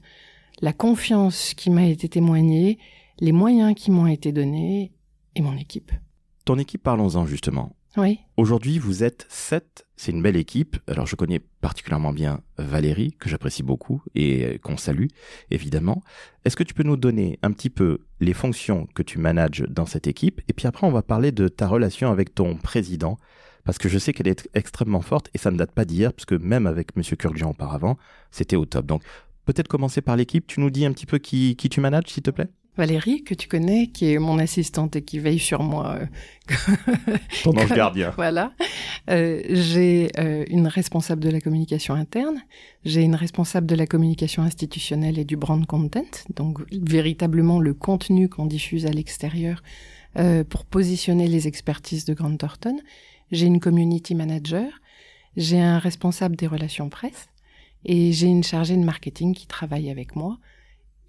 la 0.61 0.73
confiance 0.73 1.53
qui 1.53 1.69
m'a 1.69 1.85
été 1.85 2.09
témoignée, 2.09 2.79
les 3.19 3.31
moyens 3.31 3.73
qui 3.75 3.91
m'ont 3.91 4.07
été 4.07 4.31
donnés 4.31 4.91
et 5.35 5.41
mon 5.41 5.57
équipe. 5.57 5.91
Ton 6.45 6.57
équipe, 6.57 6.83
parlons-en 6.83 7.25
justement. 7.25 7.75
Oui. 7.97 8.19
Aujourd'hui, 8.35 8.77
vous 8.77 9.03
êtes 9.03 9.25
sept. 9.29 9.85
C'est 9.95 10.11
une 10.11 10.21
belle 10.21 10.35
équipe. 10.35 10.77
Alors, 10.87 11.07
je 11.07 11.15
connais 11.15 11.39
particulièrement 11.39 12.11
bien 12.11 12.41
Valérie, 12.57 13.13
que 13.17 13.29
j'apprécie 13.29 13.63
beaucoup 13.63 14.03
et 14.15 14.59
qu'on 14.61 14.75
salue, 14.75 15.07
évidemment. 15.49 16.03
Est-ce 16.43 16.57
que 16.57 16.63
tu 16.63 16.73
peux 16.73 16.83
nous 16.83 16.97
donner 16.97 17.39
un 17.41 17.51
petit 17.51 17.69
peu 17.69 17.99
les 18.19 18.33
fonctions 18.33 18.87
que 18.93 19.01
tu 19.01 19.17
manages 19.17 19.63
dans 19.69 19.85
cette 19.85 20.07
équipe? 20.07 20.41
Et 20.49 20.53
puis 20.53 20.67
après, 20.67 20.85
on 20.85 20.91
va 20.91 21.03
parler 21.03 21.31
de 21.31 21.47
ta 21.47 21.67
relation 21.67 22.11
avec 22.11 22.35
ton 22.35 22.55
président, 22.57 23.17
parce 23.65 23.77
que 23.77 23.89
je 23.89 23.97
sais 23.97 24.13
qu'elle 24.13 24.27
est 24.27 24.47
extrêmement 24.53 25.01
forte 25.01 25.29
et 25.33 25.37
ça 25.37 25.51
ne 25.51 25.57
date 25.57 25.71
pas 25.71 25.85
d'hier, 25.85 26.13
puisque 26.13 26.33
même 26.33 26.67
avec 26.67 26.95
Monsieur 26.95 27.17
Kurkjian 27.17 27.49
auparavant, 27.49 27.97
c'était 28.31 28.55
au 28.55 28.65
top. 28.65 28.85
Donc, 28.85 29.01
peut-être 29.45 29.67
commencer 29.67 30.01
par 30.01 30.15
l'équipe. 30.15 30.47
Tu 30.47 30.59
nous 30.61 30.69
dis 30.69 30.85
un 30.85 30.93
petit 30.93 31.05
peu 31.05 31.17
qui, 31.17 31.55
qui 31.55 31.69
tu 31.69 31.81
manages, 31.81 32.05
s'il 32.07 32.23
te 32.23 32.31
plaît? 32.31 32.47
Valérie, 32.77 33.23
que 33.23 33.33
tu 33.33 33.47
connais, 33.47 33.87
qui 33.87 34.11
est 34.11 34.19
mon 34.19 34.37
assistante 34.37 34.97
et 34.97 35.01
qui 35.01 35.19
veille 35.19 35.39
sur 35.39 35.63
moi. 35.63 35.97
Euh, 35.97 36.55
Ton 37.43 37.57
ange 37.57 37.73
gardien. 37.73 38.13
Voilà. 38.17 38.51
Euh, 39.09 39.41
j'ai 39.49 40.09
euh, 40.19 40.43
une 40.49 40.67
responsable 40.67 41.23
de 41.23 41.29
la 41.29 41.39
communication 41.39 41.93
interne, 41.93 42.41
j'ai 42.83 43.01
une 43.01 43.15
responsable 43.15 43.67
de 43.67 43.75
la 43.75 43.87
communication 43.87 44.43
institutionnelle 44.43 45.19
et 45.19 45.25
du 45.25 45.37
brand 45.37 45.65
content, 45.65 46.01
donc 46.35 46.59
véritablement 46.71 47.59
le 47.59 47.73
contenu 47.73 48.29
qu'on 48.29 48.45
diffuse 48.45 48.85
à 48.85 48.91
l'extérieur 48.91 49.63
pour 50.49 50.63
positionner 50.63 51.27
les 51.27 51.45
expertises 51.45 52.05
de 52.05 52.13
Grant 52.13 52.37
Thornton. 52.37 52.77
J'ai 53.31 53.45
une 53.45 53.59
community 53.59 54.15
manager, 54.15 54.67
j'ai 55.35 55.59
un 55.59 55.79
responsable 55.79 56.35
des 56.35 56.47
relations 56.47 56.89
presse 56.89 57.27
et 57.83 58.11
j'ai 58.11 58.27
une 58.27 58.43
chargée 58.43 58.77
de 58.77 58.83
marketing 58.83 59.33
qui 59.33 59.47
travaille 59.47 59.89
avec 59.89 60.15
moi 60.15 60.37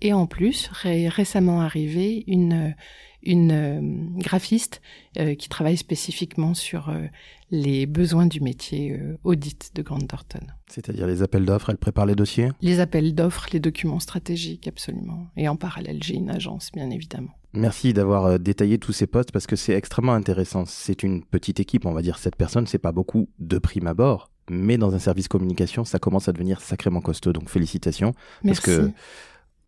et 0.00 0.12
en 0.12 0.26
plus, 0.26 0.68
récemment 0.72 1.62
arrivé 1.62 2.24
une, 2.26 2.74
une 3.22 3.50
euh, 3.50 3.80
graphiste 4.20 4.82
euh, 5.18 5.34
qui 5.34 5.48
travaille 5.48 5.78
spécifiquement 5.78 6.52
sur 6.52 6.90
euh, 6.90 7.06
les 7.50 7.86
besoins 7.86 8.26
du 8.26 8.40
métier 8.40 8.98
audit 9.24 9.70
de 9.74 9.82
Grant 9.82 10.00
Thornton. 10.00 10.46
C'est-à-dire 10.68 11.06
les 11.06 11.22
appels 11.22 11.46
d'offres, 11.46 11.70
elle 11.70 11.78
prépare 11.78 12.04
les 12.04 12.14
dossiers? 12.14 12.48
Les 12.60 12.80
appels 12.80 13.14
d'offres, 13.14 13.46
les 13.52 13.60
documents 13.60 14.00
stratégiques, 14.00 14.66
absolument. 14.68 15.28
Et 15.36 15.48
en 15.48 15.56
parallèle, 15.56 16.02
j'ai 16.02 16.14
une 16.14 16.30
agence, 16.30 16.72
bien 16.72 16.90
évidemment. 16.90 17.30
Merci 17.56 17.92
d'avoir 17.92 18.38
détaillé 18.38 18.78
tous 18.78 18.92
ces 18.92 19.06
postes 19.06 19.32
parce 19.32 19.46
que 19.46 19.56
c'est 19.56 19.72
extrêmement 19.72 20.12
intéressant. 20.12 20.64
C'est 20.66 21.02
une 21.02 21.24
petite 21.24 21.58
équipe, 21.58 21.86
on 21.86 21.92
va 21.92 22.02
dire 22.02 22.18
cette 22.18 22.36
personne, 22.36 22.66
c'est 22.66 22.78
pas 22.78 22.92
beaucoup 22.92 23.28
de 23.38 23.58
prime 23.58 23.86
abord, 23.86 24.30
mais 24.50 24.76
dans 24.76 24.94
un 24.94 24.98
service 24.98 25.26
communication, 25.26 25.84
ça 25.84 25.98
commence 25.98 26.28
à 26.28 26.32
devenir 26.32 26.60
sacrément 26.60 27.00
costaud. 27.00 27.32
Donc 27.32 27.48
félicitations. 27.48 28.12
Merci. 28.44 28.62
Parce 28.62 28.76
que 28.76 28.90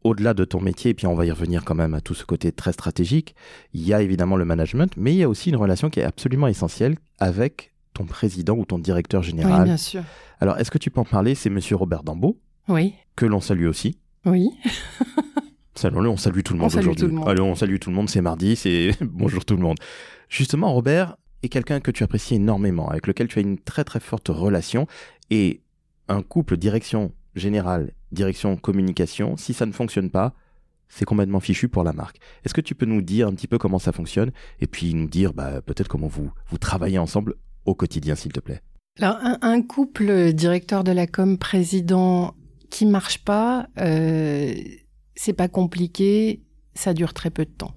au-delà 0.05 0.35
de 0.35 0.45
ton 0.45 0.61
métier, 0.61 0.91
et 0.91 0.95
puis 0.95 1.07
on 1.07 1.15
va 1.15 1.27
y 1.27 1.31
revenir 1.31 1.65
quand 1.65 1.75
même 1.75 1.95
à 1.95 2.01
tout 2.01 2.15
ce 2.15 2.25
côté 2.25 2.53
très 2.53 2.73
stratégique, 2.73 3.35
il 3.73 3.87
y 3.87 3.93
a 3.93 4.03
évidemment 4.03 4.37
le 4.37 4.45
management, 4.45 4.93
mais 4.97 5.13
il 5.13 5.17
y 5.17 5.23
a 5.23 5.29
aussi 5.29 5.51
une 5.51 5.57
relation 5.57 5.91
qui 5.91 6.01
est 6.01 6.05
absolument 6.05 6.47
essentielle 6.47 6.97
avec 7.19 7.73
ton 7.95 8.05
président 8.05 8.55
ou 8.57 8.65
ton 8.65 8.79
directeur 8.79 9.23
général. 9.23 9.61
Oui, 9.61 9.65
bien 9.65 9.77
sûr. 9.77 10.03
Alors, 10.41 10.59
est-ce 10.59 10.71
que 10.71 10.79
tu 10.79 10.91
peux 10.91 11.01
en 11.01 11.05
parler? 11.05 11.35
C'est 11.35 11.51
Monsieur 11.51 11.77
Robert 11.77 12.05
Dambeau. 12.05 12.39
Oui. 12.69 12.95
Que 13.17 13.27
l'on 13.27 13.41
salue 13.41 13.67
aussi. 13.67 13.99
Oui. 14.25 14.51
Salut, 15.79 16.09
on 16.09 16.17
salue 16.17 16.41
tout 16.41 16.55
le 16.55 16.59
monde 16.59 16.75
aujourd'hui. 16.75 17.07
Allez, 17.25 17.41
on 17.41 17.55
salue 17.55 17.77
tout 17.79 17.91
le 17.91 17.95
monde, 17.95 18.11
c'est 18.11 18.21
mardi, 18.21 18.57
c'est 18.57 18.91
bonjour 19.01 19.45
tout 19.45 19.55
le 19.55 19.63
monde. 19.63 19.77
Justement, 20.29 20.73
Robert 20.73 21.17
est 21.45 21.49
quelqu'un 21.49 21.79
que 21.79 21.93
tu 21.93 22.03
apprécies 22.03 22.35
énormément, 22.35 22.89
avec 22.89 23.07
lequel 23.07 23.29
tu 23.29 23.39
as 23.39 23.43
une 23.43 23.61
très 23.61 23.85
très 23.85 24.01
forte 24.01 24.27
relation, 24.27 24.89
et 25.31 25.61
un 26.09 26.23
couple 26.23 26.57
direction 26.57 27.13
générale, 27.37 27.93
direction 28.11 28.57
communication, 28.57 29.37
si 29.37 29.55
ça 29.55 29.67
ne 29.67 29.73
fonctionne 29.73 30.11
pas, 30.11 30.35
c'est 30.89 31.05
complètement 31.05 31.39
fichu 31.39 31.69
pour 31.69 31.85
la 31.85 31.93
marque. 31.93 32.19
Est-ce 32.45 32.55
que 32.55 32.61
tu 32.61 32.75
peux 32.75 32.87
nous 32.87 33.01
dire 33.01 33.29
un 33.29 33.33
petit 33.33 33.47
peu 33.47 33.59
comment 33.59 33.79
ça 33.79 33.93
fonctionne 33.93 34.33
et 34.61 34.67
puis 34.67 34.95
nous 34.95 35.07
dire 35.07 35.33
bah, 35.33 35.63
peut-être 35.63 35.87
comment 35.87 36.09
vous, 36.09 36.33
vous 36.49 36.59
travaillez 36.59 36.99
ensemble 36.99 37.37
au 37.67 37.77
quotidien, 37.77 38.17
s'il 38.17 38.33
te 38.33 38.41
plaît? 38.41 38.63
Alors, 38.99 39.19
un, 39.23 39.63
couple 39.63 40.33
directeur 40.33 40.83
de 40.83 40.91
la 40.91 41.07
com, 41.07 41.39
président 41.39 42.35
qui 42.69 42.85
marche 42.85 43.23
pas, 43.23 43.69
euh, 43.79 44.55
c'est 45.19 45.33
pas 45.33 45.49
compliqué, 45.49 46.41
ça 46.75 46.95
dure 46.95 47.13
très 47.13 47.31
peu 47.31 47.45
de 47.45 47.51
temps. 47.51 47.75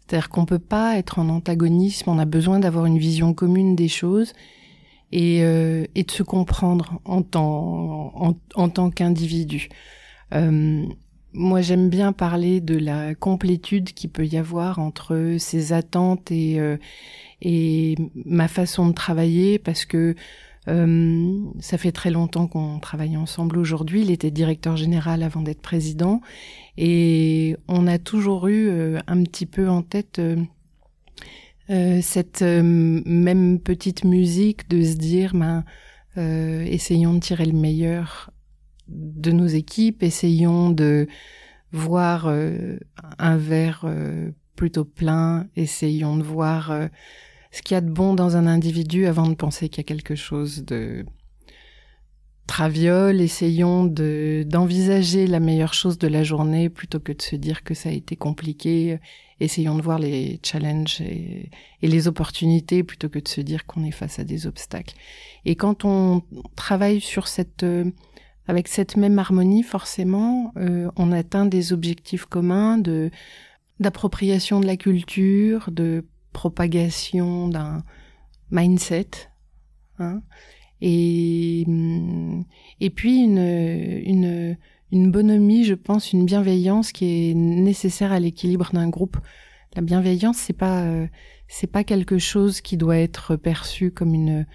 C'est-à-dire 0.00 0.30
qu'on 0.30 0.46
peut 0.46 0.58
pas 0.58 0.96
être 0.96 1.18
en 1.18 1.28
antagonisme, 1.28 2.08
on 2.08 2.18
a 2.18 2.24
besoin 2.24 2.58
d'avoir 2.58 2.86
une 2.86 2.98
vision 2.98 3.34
commune 3.34 3.76
des 3.76 3.86
choses 3.86 4.32
et, 5.12 5.40
et 5.40 6.02
de 6.02 6.10
se 6.10 6.22
comprendre 6.22 6.98
en 7.04 7.22
tant, 7.22 8.34
en, 8.54 8.68
tant 8.70 8.90
qu'individu. 8.90 9.68
moi, 10.32 11.60
j'aime 11.60 11.90
bien 11.90 12.12
parler 12.12 12.60
de 12.60 12.78
la 12.78 13.14
complétude 13.14 13.92
qui 13.92 14.08
peut 14.08 14.26
y 14.26 14.38
avoir 14.38 14.78
entre 14.78 15.36
ses 15.38 15.72
attentes 15.74 16.32
et, 16.32 16.58
et 17.42 17.94
ma 18.24 18.48
façon 18.48 18.88
de 18.88 18.94
travailler 18.94 19.58
parce 19.58 19.84
que 19.84 20.16
euh, 20.70 21.44
ça 21.58 21.78
fait 21.78 21.92
très 21.92 22.10
longtemps 22.10 22.46
qu'on 22.46 22.78
travaille 22.78 23.16
ensemble 23.16 23.58
aujourd'hui. 23.58 24.02
Il 24.02 24.10
était 24.10 24.30
directeur 24.30 24.76
général 24.76 25.22
avant 25.22 25.42
d'être 25.42 25.60
président. 25.60 26.20
Et 26.76 27.56
on 27.68 27.86
a 27.86 27.98
toujours 27.98 28.48
eu 28.48 28.68
euh, 28.68 29.00
un 29.06 29.22
petit 29.24 29.46
peu 29.46 29.68
en 29.68 29.82
tête 29.82 30.20
euh, 30.20 32.00
cette 32.02 32.42
même 32.42 33.60
petite 33.60 34.04
musique 34.04 34.68
de 34.68 34.82
se 34.82 34.96
dire, 34.96 35.34
ben, 35.34 35.64
essayons 36.16 37.14
de 37.14 37.20
tirer 37.20 37.46
le 37.46 37.52
meilleur 37.56 38.30
de 38.88 39.30
nos 39.30 39.46
équipes, 39.46 40.02
essayons 40.02 40.70
de 40.70 41.06
voir 41.70 42.26
un 42.26 43.36
verre 43.36 43.86
plutôt 44.56 44.84
plein, 44.84 45.46
essayons 45.54 46.16
de 46.16 46.24
voir 46.24 46.72
ce 47.50 47.62
qu'il 47.62 47.74
y 47.74 47.78
a 47.78 47.80
de 47.80 47.90
bon 47.90 48.14
dans 48.14 48.36
un 48.36 48.46
individu 48.46 49.06
avant 49.06 49.26
de 49.26 49.34
penser 49.34 49.68
qu'il 49.68 49.78
y 49.78 49.86
a 49.86 49.88
quelque 49.88 50.14
chose 50.14 50.64
de 50.64 51.04
traviole. 52.46 53.20
Essayons 53.20 53.84
de, 53.84 54.44
d'envisager 54.46 55.26
la 55.26 55.40
meilleure 55.40 55.74
chose 55.74 55.98
de 55.98 56.08
la 56.08 56.22
journée 56.24 56.68
plutôt 56.68 57.00
que 57.00 57.12
de 57.12 57.22
se 57.22 57.36
dire 57.36 57.62
que 57.62 57.74
ça 57.74 57.88
a 57.88 57.92
été 57.92 58.16
compliqué. 58.16 58.98
Essayons 59.40 59.76
de 59.76 59.82
voir 59.82 59.98
les 59.98 60.40
challenges 60.42 61.00
et, 61.00 61.50
les 61.82 62.08
opportunités 62.08 62.82
plutôt 62.82 63.08
que 63.08 63.18
de 63.18 63.28
se 63.28 63.40
dire 63.40 63.66
qu'on 63.66 63.84
est 63.84 63.92
face 63.92 64.18
à 64.18 64.24
des 64.24 64.46
obstacles. 64.46 64.94
Et 65.44 65.54
quand 65.56 65.84
on 65.84 66.22
travaille 66.56 67.00
sur 67.00 67.28
cette, 67.28 67.64
avec 68.46 68.68
cette 68.68 68.96
même 68.96 69.18
harmonie, 69.18 69.62
forcément, 69.62 70.52
euh, 70.56 70.90
on 70.96 71.12
atteint 71.12 71.46
des 71.46 71.72
objectifs 71.72 72.26
communs 72.26 72.78
de, 72.78 73.10
d'appropriation 73.78 74.60
de 74.60 74.66
la 74.66 74.76
culture, 74.76 75.70
de 75.70 76.04
propagation 76.32 77.48
d'un 77.48 77.82
mindset. 78.50 79.10
Hein, 79.98 80.22
et, 80.80 81.66
et 82.80 82.90
puis 82.90 83.22
une, 83.22 83.38
une, 83.38 84.56
une 84.92 85.10
bonhomie, 85.10 85.64
je 85.64 85.74
pense, 85.74 86.12
une 86.12 86.24
bienveillance 86.24 86.92
qui 86.92 87.30
est 87.30 87.34
nécessaire 87.34 88.12
à 88.12 88.20
l'équilibre 88.20 88.70
d'un 88.72 88.88
groupe. 88.88 89.18
La 89.76 89.82
bienveillance, 89.82 90.36
c'est 90.36 90.52
pas 90.52 90.82
euh, 90.82 91.06
c'est 91.46 91.68
pas 91.68 91.84
quelque 91.84 92.18
chose 92.18 92.60
qui 92.60 92.76
doit 92.76 92.96
être 92.96 93.36
perçu 93.36 93.90
comme 93.90 94.14
une 94.14 94.46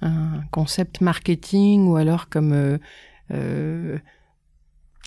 un 0.00 0.42
concept 0.50 1.00
marketing 1.00 1.86
ou 1.86 1.96
alors 1.96 2.28
comme 2.28 2.52
euh, 2.52 2.78
euh 3.30 3.98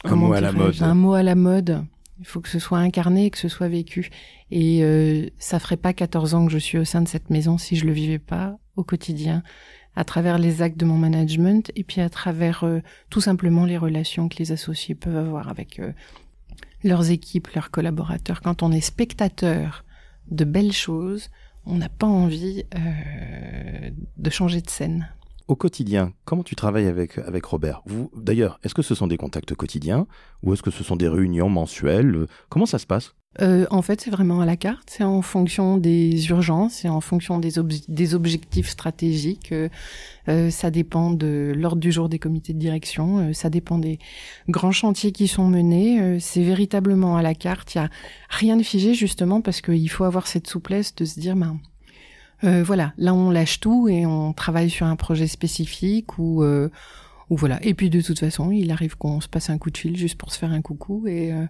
un 0.04 0.16
mot 0.16 0.34
à 0.34 0.42
la 0.42 0.52
mode. 0.52 0.82
Un 0.82 0.96
mot 0.96 1.14
à 1.14 1.24
la 1.24 1.36
mode. 1.36 1.86
Il 2.22 2.26
faut 2.26 2.40
que 2.40 2.50
ce 2.50 2.60
soit 2.60 2.78
incarné 2.78 3.26
et 3.26 3.30
que 3.30 3.38
ce 3.38 3.50
soit 3.50 3.68
vécu. 3.68 4.10
Et 4.52 4.84
euh, 4.84 5.28
ça 5.38 5.60
ferait 5.60 5.78
pas 5.78 5.92
14 5.92 6.34
ans 6.36 6.46
que 6.46 6.52
je 6.52 6.58
suis 6.58 6.78
au 6.78 6.86
sein 6.86 7.02
de 7.02 7.08
cette 7.08 7.30
maison 7.30 7.58
si 7.58 7.76
je 7.76 7.86
le 7.86 7.92
vivais 7.92 8.20
pas 8.20 8.58
au 8.76 8.84
quotidien, 8.84 9.44
à 9.96 10.04
travers 10.04 10.38
les 10.38 10.62
actes 10.62 10.78
de 10.78 10.86
mon 10.86 10.98
management 10.98 11.72
et 11.76 11.84
puis 11.84 12.02
à 12.02 12.10
travers 12.10 12.64
euh, 12.64 12.80
tout 13.10 13.22
simplement 13.22 13.66
les 13.66 13.78
relations 13.78 14.30
que 14.30 14.38
les 14.38 14.52
associés 14.52 14.96
peuvent 14.96 15.18
avoir 15.18 15.50
avec 15.50 15.80
euh, 15.80 15.92
leurs 16.84 17.12
équipes, 17.12 17.48
leurs 17.50 17.72
collaborateurs. 17.72 18.42
Quand 18.42 18.64
on 18.64 18.72
est 18.72 18.82
spectateur 18.82 19.84
de 20.30 20.46
belles 20.46 20.72
choses, 20.72 21.30
on 21.66 21.76
n'a 21.76 21.90
pas 21.90 22.08
envie 22.08 22.64
euh, 22.76 23.90
de 24.18 24.30
changer 24.30 24.62
de 24.62 24.70
scène 24.70 25.10
au 25.48 25.56
quotidien, 25.56 26.14
comment 26.26 26.44
tu 26.44 26.56
travailles 26.56 26.88
avec, 26.88 27.18
avec 27.18 27.46
Robert? 27.46 27.82
Vous, 27.86 28.12
D'ailleurs, 28.16 28.60
est-ce 28.64 28.74
que 28.74 28.82
ce 28.82 28.96
sont 28.96 29.08
des 29.08 29.18
contacts 29.18 29.54
quotidiens 29.56 30.08
ou 30.44 30.54
est-ce 30.54 30.62
que 30.62 30.72
ce 30.72 30.84
sont 30.84 30.96
des 30.96 31.08
réunions 31.08 31.50
mensuelles? 31.50 32.28
Comment 32.50 32.66
ça 32.66 32.80
se 32.80 32.86
passe? 32.86 33.14
Euh, 33.40 33.66
en 33.72 33.82
fait, 33.82 34.02
c'est 34.02 34.10
vraiment 34.10 34.42
à 34.42 34.46
la 34.46 34.58
carte. 34.58 34.90
C'est 34.90 35.04
en 35.04 35.22
fonction 35.22 35.78
des 35.78 36.30
urgences, 36.30 36.74
c'est 36.74 36.90
en 36.90 37.00
fonction 37.00 37.40
des, 37.40 37.58
objectifs 38.14 38.68
stratégiques. 38.68 39.54
Euh, 39.54 39.70
euh, 40.28 40.50
ça 40.50 40.70
dépend 40.70 41.12
de 41.12 41.54
l'ordre 41.56 41.80
du 41.80 41.92
jour 41.92 42.10
des 42.10 42.20
comités 42.20 42.54
de 42.54 42.60
direction. 42.60 43.34
ça 43.34 43.50
dépend 43.50 43.78
des 43.78 44.00
grands 44.50 44.74
chantiers 44.74 45.12
qui 45.14 45.28
sont 45.28 45.48
menés. 45.48 46.20
c'est 46.20 46.44
véritablement 46.44 47.16
à 47.16 47.22
la 47.22 47.34
carte. 47.34 47.74
Il 47.76 47.78
y 47.78 47.82
a 47.82 47.90
rien 48.30 48.58
de 48.58 48.64
figé 48.64 48.94
justement 48.94 49.42
parce 49.42 49.62
qu'il 49.62 49.90
faut 49.90 50.04
avoir 50.04 50.28
cette 50.28 50.48
souplesse 50.48 50.94
de 50.96 51.06
se 51.06 51.20
dire, 51.20 51.36
ben, 51.36 51.58
euh, 52.44 52.64
voilà, 52.64 52.94
là 52.98 53.14
on 53.14 53.30
lâche 53.30 53.60
tout 53.60 53.88
et 53.88 54.06
on 54.06 54.34
travaille 54.34 54.70
sur 54.70 54.86
un 54.86 54.96
projet 54.96 55.28
spécifique 55.28 56.18
ou 56.18 56.44
euh, 56.44 56.70
ou 57.30 57.38
voilà. 57.38 57.64
Et 57.64 57.74
puis 57.74 57.90
de 57.90 58.02
toute 58.02 58.20
façon, 58.20 58.52
il 58.52 58.72
arrive 58.72 58.98
qu'on 58.98 59.22
se 59.22 59.28
passe 59.28 59.50
un 59.50 59.58
coup 59.58 59.70
de 59.70 59.78
fil 59.78 59.96
juste 59.96 60.18
pour 60.18 60.34
se 60.34 60.40
faire 60.40 60.52
un 60.52 60.62
coucou 60.62 61.08
et 61.08 61.32
euh, 61.32 61.46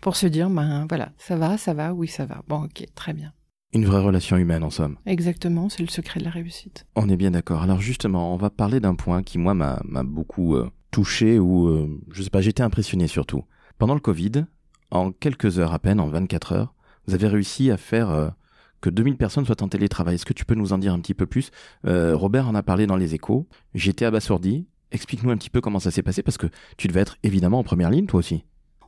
pour 0.00 0.16
se 0.16 0.26
dire, 0.26 0.48
ben 0.48 0.86
voilà, 0.88 1.12
ça 1.18 1.36
va, 1.36 1.58
ça 1.58 1.74
va, 1.74 1.92
oui 1.92 2.08
ça 2.08 2.26
va. 2.26 2.42
Bon, 2.48 2.64
ok, 2.64 2.84
très 2.94 3.12
bien. 3.12 3.32
Une 3.72 3.84
vraie 3.84 4.00
relation 4.00 4.36
humaine 4.36 4.62
en 4.62 4.70
somme. 4.70 4.96
Exactement, 5.04 5.68
c'est 5.68 5.82
le 5.82 5.88
secret 5.88 6.20
de 6.20 6.24
la 6.24 6.30
réussite. 6.30 6.86
On 6.94 7.08
est 7.08 7.16
bien 7.16 7.32
d'accord. 7.32 7.62
Alors 7.62 7.80
justement, 7.80 8.32
on 8.32 8.36
va 8.36 8.48
parler 8.48 8.80
d'un 8.80 8.94
point 8.94 9.22
qui 9.22 9.38
moi 9.38 9.54
m'a 9.54 9.80
beaucoup 10.04 10.56
touché 10.92 11.38
ou 11.38 11.98
je 12.10 12.22
sais 12.22 12.30
pas, 12.30 12.40
j'étais 12.40 12.62
impressionné 12.62 13.08
surtout. 13.08 13.44
Pendant 13.76 13.94
le 13.94 14.00
Covid, 14.00 14.46
en 14.90 15.10
quelques 15.10 15.58
heures 15.58 15.74
à 15.74 15.78
peine, 15.80 16.00
en 16.00 16.06
24 16.06 16.52
heures, 16.52 16.74
vous 17.06 17.14
avez 17.14 17.26
réussi 17.26 17.70
à 17.70 17.76
faire 17.76 18.32
que 18.80 18.90
2000 18.90 19.16
personnes 19.16 19.44
soient 19.44 19.62
en 19.62 19.68
télétravail. 19.68 20.16
Est-ce 20.16 20.26
que 20.26 20.32
tu 20.32 20.44
peux 20.44 20.54
nous 20.54 20.72
en 20.72 20.78
dire 20.78 20.92
un 20.92 21.00
petit 21.00 21.14
peu 21.14 21.26
plus? 21.26 21.50
Euh, 21.86 22.16
Robert 22.16 22.48
en 22.48 22.54
a 22.54 22.62
parlé 22.62 22.86
dans 22.86 22.96
les 22.96 23.14
échos. 23.14 23.46
J'étais 23.74 24.04
abasourdi. 24.04 24.66
Explique-nous 24.92 25.30
un 25.30 25.36
petit 25.36 25.50
peu 25.50 25.60
comment 25.60 25.80
ça 25.80 25.90
s'est 25.90 26.02
passé 26.02 26.22
parce 26.22 26.38
que 26.38 26.46
tu 26.76 26.88
devais 26.88 27.00
être 27.00 27.16
évidemment 27.22 27.58
en 27.58 27.64
première 27.64 27.90
ligne 27.90 28.06
toi 28.06 28.18
aussi. 28.18 28.44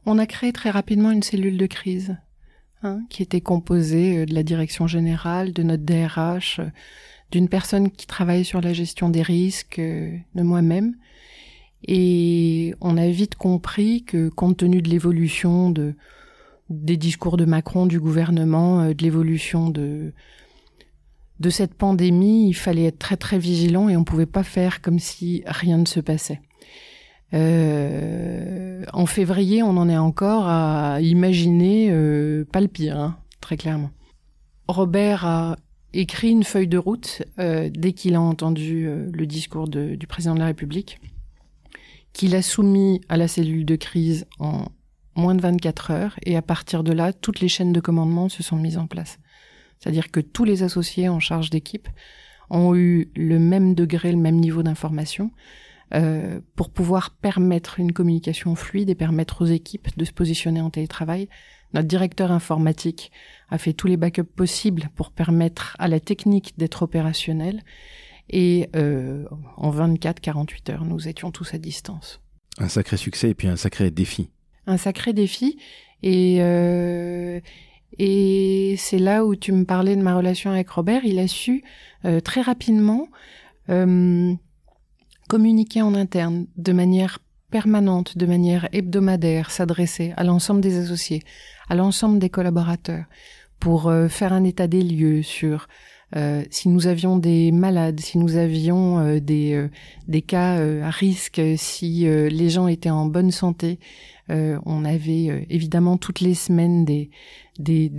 On 0.06 0.18
a 0.18 0.26
créé 0.26 0.52
très 0.52 0.70
rapidement 0.70 1.10
une 1.10 1.22
cellule 1.22 1.58
de 1.58 1.66
crise 1.66 2.16
hein, 2.82 3.00
qui 3.10 3.22
était 3.22 3.40
composée 3.40 4.18
euh, 4.18 4.26
de 4.26 4.34
la 4.34 4.42
direction 4.42 4.86
générale, 4.86 5.52
de 5.52 5.62
notre 5.62 5.84
DRH, 5.84 6.60
euh, 6.60 6.70
d'une 7.30 7.48
personne 7.48 7.90
qui 7.90 8.06
travaille 8.06 8.44
sur 8.44 8.60
la 8.60 8.72
gestion 8.72 9.10
des 9.10 9.22
risques, 9.22 9.78
de 9.80 10.42
moi-même. 10.42 10.94
Et 11.86 12.74
on 12.80 12.96
a 12.96 13.08
vite 13.08 13.36
compris 13.36 14.02
que 14.04 14.28
compte 14.30 14.58
tenu 14.58 14.82
de 14.82 14.88
l'évolution 14.88 15.70
de 15.70 15.94
des 16.70 16.96
discours 16.96 17.36
de 17.36 17.44
Macron, 17.44 17.86
du 17.86 18.00
gouvernement, 18.00 18.80
euh, 18.80 18.94
de 18.94 19.02
l'évolution 19.02 19.70
de 19.70 20.12
de 21.40 21.50
cette 21.50 21.74
pandémie, 21.74 22.48
il 22.48 22.54
fallait 22.54 22.86
être 22.86 22.98
très 22.98 23.16
très 23.16 23.38
vigilant 23.38 23.88
et 23.88 23.96
on 23.96 24.02
pouvait 24.02 24.26
pas 24.26 24.42
faire 24.42 24.82
comme 24.82 24.98
si 24.98 25.44
rien 25.46 25.78
ne 25.78 25.84
se 25.84 26.00
passait. 26.00 26.40
Euh, 27.32 28.84
en 28.92 29.06
février, 29.06 29.62
on 29.62 29.76
en 29.76 29.88
est 29.88 29.96
encore 29.96 30.48
à 30.48 31.00
imaginer 31.00 31.90
euh, 31.92 32.44
pas 32.44 32.60
le 32.60 32.66
pire, 32.66 32.98
hein, 32.98 33.18
très 33.40 33.56
clairement. 33.56 33.90
Robert 34.66 35.24
a 35.26 35.56
écrit 35.92 36.30
une 36.30 36.42
feuille 36.42 36.66
de 36.66 36.76
route 36.76 37.22
dès 37.38 37.92
qu'il 37.92 38.16
a 38.16 38.20
entendu 38.20 38.88
le 39.10 39.26
discours 39.26 39.68
du 39.68 40.06
président 40.08 40.34
de 40.34 40.40
la 40.40 40.46
République, 40.46 41.00
qu'il 42.12 42.34
a 42.34 42.42
soumis 42.42 43.00
à 43.08 43.16
la 43.16 43.28
cellule 43.28 43.64
de 43.64 43.76
crise 43.76 44.26
en 44.40 44.66
moins 45.18 45.34
de 45.34 45.42
24 45.42 45.90
heures, 45.90 46.16
et 46.24 46.36
à 46.36 46.42
partir 46.42 46.82
de 46.82 46.92
là, 46.92 47.12
toutes 47.12 47.40
les 47.40 47.48
chaînes 47.48 47.72
de 47.72 47.80
commandement 47.80 48.28
se 48.28 48.42
sont 48.42 48.56
mises 48.56 48.78
en 48.78 48.86
place. 48.86 49.18
C'est-à-dire 49.78 50.10
que 50.10 50.20
tous 50.20 50.44
les 50.44 50.62
associés 50.62 51.08
en 51.08 51.20
charge 51.20 51.50
d'équipe 51.50 51.88
ont 52.50 52.74
eu 52.74 53.10
le 53.14 53.38
même 53.38 53.74
degré, 53.74 54.10
le 54.10 54.18
même 54.18 54.36
niveau 54.36 54.62
d'information, 54.62 55.30
euh, 55.94 56.40
pour 56.54 56.70
pouvoir 56.70 57.10
permettre 57.10 57.80
une 57.80 57.92
communication 57.92 58.54
fluide 58.54 58.90
et 58.90 58.94
permettre 58.94 59.42
aux 59.42 59.46
équipes 59.46 59.88
de 59.96 60.04
se 60.04 60.12
positionner 60.12 60.60
en 60.60 60.70
télétravail. 60.70 61.28
Notre 61.74 61.88
directeur 61.88 62.32
informatique 62.32 63.10
a 63.50 63.58
fait 63.58 63.72
tous 63.72 63.86
les 63.86 63.96
backups 63.96 64.30
possibles 64.34 64.90
pour 64.94 65.12
permettre 65.12 65.76
à 65.78 65.88
la 65.88 66.00
technique 66.00 66.54
d'être 66.58 66.82
opérationnelle. 66.82 67.62
Et 68.30 68.68
euh, 68.76 69.24
en 69.56 69.70
24-48 69.70 70.72
heures, 70.72 70.84
nous 70.84 71.08
étions 71.08 71.30
tous 71.30 71.54
à 71.54 71.58
distance. 71.58 72.20
Un 72.58 72.68
sacré 72.68 72.96
succès 72.96 73.30
et 73.30 73.34
puis 73.34 73.48
un 73.48 73.56
sacré 73.56 73.90
défi 73.90 74.30
un 74.68 74.76
sacré 74.76 75.12
défi. 75.12 75.58
Et, 76.02 76.36
euh, 76.40 77.40
et 77.98 78.76
c'est 78.78 78.98
là 78.98 79.24
où 79.24 79.34
tu 79.34 79.52
me 79.52 79.64
parlais 79.64 79.96
de 79.96 80.02
ma 80.02 80.16
relation 80.16 80.50
avec 80.50 80.68
Robert. 80.68 81.04
Il 81.04 81.18
a 81.18 81.26
su 81.26 81.64
euh, 82.04 82.20
très 82.20 82.42
rapidement 82.42 83.08
euh, 83.70 84.32
communiquer 85.28 85.82
en 85.82 85.94
interne 85.94 86.46
de 86.56 86.72
manière 86.72 87.18
permanente, 87.50 88.16
de 88.16 88.26
manière 88.26 88.68
hebdomadaire, 88.72 89.50
s'adresser 89.50 90.12
à 90.16 90.22
l'ensemble 90.22 90.60
des 90.60 90.78
associés, 90.78 91.22
à 91.68 91.74
l'ensemble 91.74 92.18
des 92.18 92.28
collaborateurs, 92.28 93.06
pour 93.58 93.90
faire 94.08 94.32
un 94.34 94.44
état 94.44 94.68
des 94.68 94.82
lieux 94.82 95.22
sur 95.22 95.66
euh, 96.16 96.42
si 96.50 96.68
nous 96.68 96.86
avions 96.86 97.18
des 97.18 97.52
malades, 97.52 98.00
si 98.00 98.18
nous 98.18 98.36
avions 98.36 98.98
euh, 98.98 99.20
des, 99.20 99.68
des 100.06 100.22
cas 100.22 100.58
à 100.82 100.90
risque, 100.90 101.40
si 101.56 102.04
les 102.04 102.50
gens 102.50 102.66
étaient 102.66 102.90
en 102.90 103.06
bonne 103.06 103.30
santé, 103.30 103.78
euh, 104.30 104.58
on 104.66 104.84
avait 104.84 105.30
euh, 105.30 105.40
évidemment 105.48 105.96
toutes 105.96 106.20
les 106.20 106.34
semaines 106.34 106.84
des, 106.84 107.08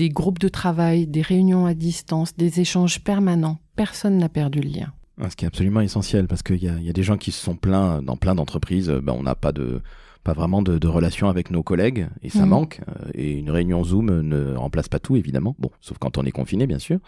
groupes 0.09 0.39
de 0.39 0.47
travail, 0.47 1.07
des 1.07 1.21
réunions 1.21 1.65
à 1.65 1.73
distance, 1.73 2.35
des 2.35 2.59
échanges 2.59 3.03
permanents. 3.03 3.57
Personne 3.75 4.17
n'a 4.17 4.29
perdu 4.29 4.61
le 4.61 4.69
lien. 4.69 4.93
Ce 5.29 5.35
qui 5.35 5.43
est 5.43 5.47
absolument 5.47 5.81
essentiel 5.81 6.27
parce 6.27 6.43
qu'il 6.43 6.57
y, 6.57 6.65
y 6.65 6.89
a, 6.89 6.93
des 6.93 7.03
gens 7.03 7.17
qui 7.17 7.31
se 7.31 7.43
sont 7.43 7.55
plaints 7.55 8.01
dans 8.01 8.15
plein 8.15 8.35
d'entreprises. 8.35 8.89
Ben, 8.89 9.13
on 9.17 9.23
n'a 9.23 9.35
pas 9.35 9.51
de 9.51 9.81
pas 10.23 10.33
vraiment 10.33 10.61
de, 10.61 10.77
de 10.77 10.87
relation 10.87 11.29
avec 11.29 11.49
nos 11.49 11.63
collègues 11.63 12.07
et 12.21 12.29
ça 12.29 12.41
Mhm. 12.43 12.49
manque. 12.49 12.81
Euh, 12.89 13.09
Et 13.13 13.31
une 13.33 13.49
réunion 13.49 13.83
Zoom 13.83 14.21
ne 14.21 14.53
remplace 14.55 14.89
pas 14.89 14.99
tout 14.99 15.15
évidemment. 15.15 15.55
Bon, 15.59 15.71
sauf 15.81 15.97
quand 15.97 16.17
on 16.17 16.23
est 16.25 16.31
confiné 16.31 16.67
bien 16.67 16.79
sûr. 16.79 16.99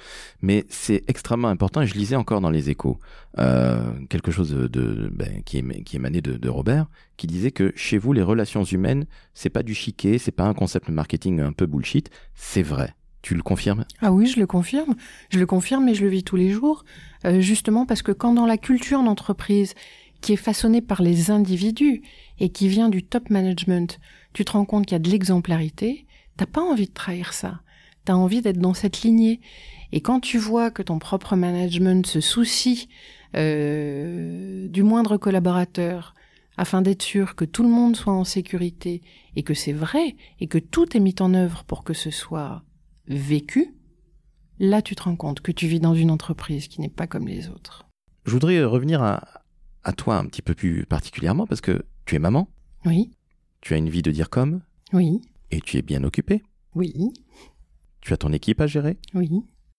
Mais 0.41 0.65
c'est 0.69 1.03
extrêmement 1.07 1.49
important. 1.49 1.81
Et 1.81 1.87
je 1.87 1.93
lisais 1.95 2.15
encore 2.15 2.41
dans 2.41 2.49
les 2.49 2.69
Échos 2.69 2.99
euh, 3.39 3.91
quelque 4.09 4.31
chose 4.31 4.51
de, 4.51 4.67
de- 4.67 5.09
ben, 5.13 5.41
qui, 5.43 5.61
qui 5.83 5.95
émanait 5.97 6.21
de, 6.21 6.37
de 6.37 6.49
Robert, 6.49 6.87
qui 7.17 7.27
disait 7.27 7.51
que 7.51 7.71
chez 7.75 7.97
vous 7.97 8.13
les 8.13 8.23
relations 8.23 8.63
humaines 8.63 9.05
c'est 9.33 9.49
pas 9.49 9.63
du 9.63 9.73
chiquet, 9.73 10.17
c'est 10.17 10.31
pas 10.31 10.45
un 10.45 10.53
concept 10.53 10.89
marketing 10.89 11.39
un 11.41 11.51
peu 11.53 11.65
bullshit. 11.65 12.09
C'est 12.33 12.63
vrai. 12.63 12.93
Tu 13.21 13.35
le 13.35 13.43
confirmes? 13.43 13.85
Ah 14.01 14.11
oui, 14.11 14.25
je 14.25 14.39
le 14.39 14.47
confirme. 14.47 14.95
Je 15.29 15.37
le 15.37 15.45
confirme 15.45 15.87
et 15.87 15.93
je 15.93 16.01
le 16.03 16.09
vis 16.09 16.23
tous 16.23 16.37
les 16.37 16.49
jours. 16.49 16.83
Euh, 17.23 17.39
justement 17.39 17.85
parce 17.85 18.01
que 18.01 18.11
quand 18.11 18.33
dans 18.33 18.47
la 18.47 18.57
culture 18.57 19.03
d'entreprise 19.03 19.75
qui 20.21 20.33
est 20.33 20.37
façonnée 20.37 20.81
par 20.81 21.01
les 21.01 21.31
individus 21.31 22.01
et 22.39 22.49
qui 22.49 22.67
vient 22.67 22.89
du 22.89 23.03
top 23.03 23.29
management, 23.29 23.99
tu 24.33 24.45
te 24.45 24.51
rends 24.51 24.65
compte 24.65 24.85
qu'il 24.85 24.95
y 24.95 24.95
a 24.95 24.99
de 24.99 25.09
l'exemplarité, 25.09 26.05
t'as 26.37 26.45
pas 26.45 26.61
envie 26.61 26.87
de 26.87 26.93
trahir 26.93 27.33
ça. 27.33 27.61
T'as 28.05 28.13
envie 28.13 28.41
d'être 28.41 28.57
dans 28.57 28.73
cette 28.73 29.03
lignée. 29.03 29.41
Et 29.91 30.01
quand 30.01 30.19
tu 30.19 30.37
vois 30.39 30.71
que 30.71 30.81
ton 30.81 30.97
propre 30.97 31.35
management 31.35 32.05
se 32.05 32.19
soucie 32.19 32.89
euh, 33.35 34.67
du 34.67 34.81
moindre 34.81 35.17
collaborateur 35.17 36.13
afin 36.57 36.81
d'être 36.81 37.03
sûr 37.03 37.35
que 37.35 37.45
tout 37.45 37.63
le 37.63 37.69
monde 37.69 37.95
soit 37.95 38.13
en 38.13 38.23
sécurité 38.23 39.01
et 39.35 39.43
que 39.43 39.53
c'est 39.53 39.73
vrai 39.73 40.15
et 40.39 40.47
que 40.47 40.57
tout 40.57 40.97
est 40.97 40.99
mis 40.99 41.15
en 41.19 41.33
œuvre 41.33 41.63
pour 41.63 41.83
que 41.83 41.93
ce 41.93 42.11
soit 42.11 42.63
vécu, 43.07 43.75
là 44.59 44.81
tu 44.81 44.95
te 44.95 45.03
rends 45.03 45.15
compte 45.15 45.41
que 45.41 45.51
tu 45.51 45.67
vis 45.67 45.79
dans 45.79 45.95
une 45.95 46.11
entreprise 46.11 46.67
qui 46.67 46.81
n'est 46.81 46.89
pas 46.89 47.07
comme 47.07 47.27
les 47.27 47.49
autres. 47.49 47.87
Je 48.25 48.31
voudrais 48.31 48.63
revenir 48.63 49.01
à, 49.01 49.40
à 49.83 49.93
toi 49.93 50.17
un 50.17 50.25
petit 50.25 50.41
peu 50.41 50.53
plus 50.53 50.85
particulièrement 50.85 51.47
parce 51.47 51.61
que 51.61 51.83
tu 52.05 52.15
es 52.15 52.19
maman, 52.19 52.49
Oui, 52.85 53.11
tu 53.61 53.73
as 53.73 53.77
une 53.77 53.89
vie 53.89 54.01
de 54.01 54.11
dire 54.11 54.29
comme 54.29 54.61
oui, 54.93 55.21
et 55.51 55.61
tu 55.61 55.77
es 55.77 55.81
bien 55.81 56.03
occupée. 56.03 56.43
oui, 56.75 56.93
Tu 58.01 58.13
as 58.13 58.17
ton 58.17 58.31
équipe 58.33 58.59
à 58.61 58.67
gérer. 58.67 58.97
oui, 59.13 59.29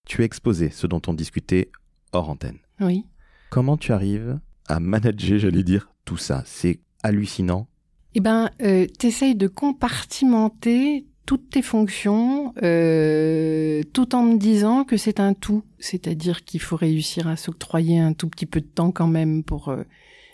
Tu 0.07 0.21
es 0.21 0.25
exposé, 0.25 0.69
ce 0.69 0.87
dont 0.87 1.01
on 1.07 1.13
discutait 1.13 1.69
hors 2.11 2.29
antenne. 2.29 2.57
oui. 2.79 3.05
Comment 3.49 3.77
tu 3.77 3.91
arrives 3.91 4.39
à 4.67 4.79
manager, 4.79 5.37
j'allais 5.37 5.61
dire, 5.63 5.91
tout 6.05 6.17
ça? 6.17 6.41
C'est 6.47 6.79
hallucinant. 7.03 7.67
Eh 8.15 8.19
ben, 8.19 8.49
euh, 8.63 8.87
t'essayes 8.97 9.35
de 9.35 9.47
compartimenter 9.47 11.05
toutes 11.25 11.49
tes 11.49 11.61
fonctions, 11.61 12.53
euh, 12.63 13.81
tout 13.93 14.15
en 14.15 14.23
me 14.23 14.37
disant 14.37 14.83
que 14.83 14.97
c'est 14.97 15.19
un 15.19 15.33
tout. 15.33 15.63
C'est-à-dire 15.79 16.43
qu'il 16.43 16.59
faut 16.59 16.75
réussir 16.75 17.27
à 17.27 17.35
s'octroyer 17.35 17.99
un 17.99 18.13
tout 18.13 18.27
petit 18.27 18.45
peu 18.45 18.59
de 18.59 18.67
temps 18.67 18.91
quand 18.91 19.07
même 19.07 19.43
pour 19.43 19.69
euh, 19.69 19.83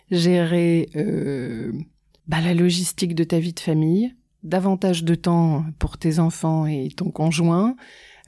gérer 0.10 0.89
euh, 0.96 1.72
bah, 2.27 2.41
la 2.41 2.53
logistique 2.53 3.13
de 3.13 3.24
ta 3.24 3.39
vie 3.39 3.53
de 3.53 3.60
famille, 3.60 4.15
davantage 4.43 5.03
de 5.03 5.15
temps 5.15 5.65
pour 5.77 5.98
tes 5.98 6.19
enfants 6.19 6.65
et 6.65 6.89
ton 6.96 7.12
conjoint, 7.12 7.75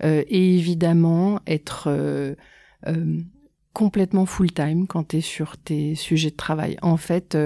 euh, 0.03 0.23
et 0.27 0.55
évidemment 0.55 1.39
être 1.47 2.35
complètement 3.73 4.25
full-time 4.25 4.85
quand 4.87 5.09
tu 5.09 5.17
es 5.17 5.21
sur 5.21 5.57
tes 5.57 5.95
sujets 5.95 6.31
de 6.31 6.35
travail. 6.35 6.77
En 6.81 6.97
fait, 6.97 7.37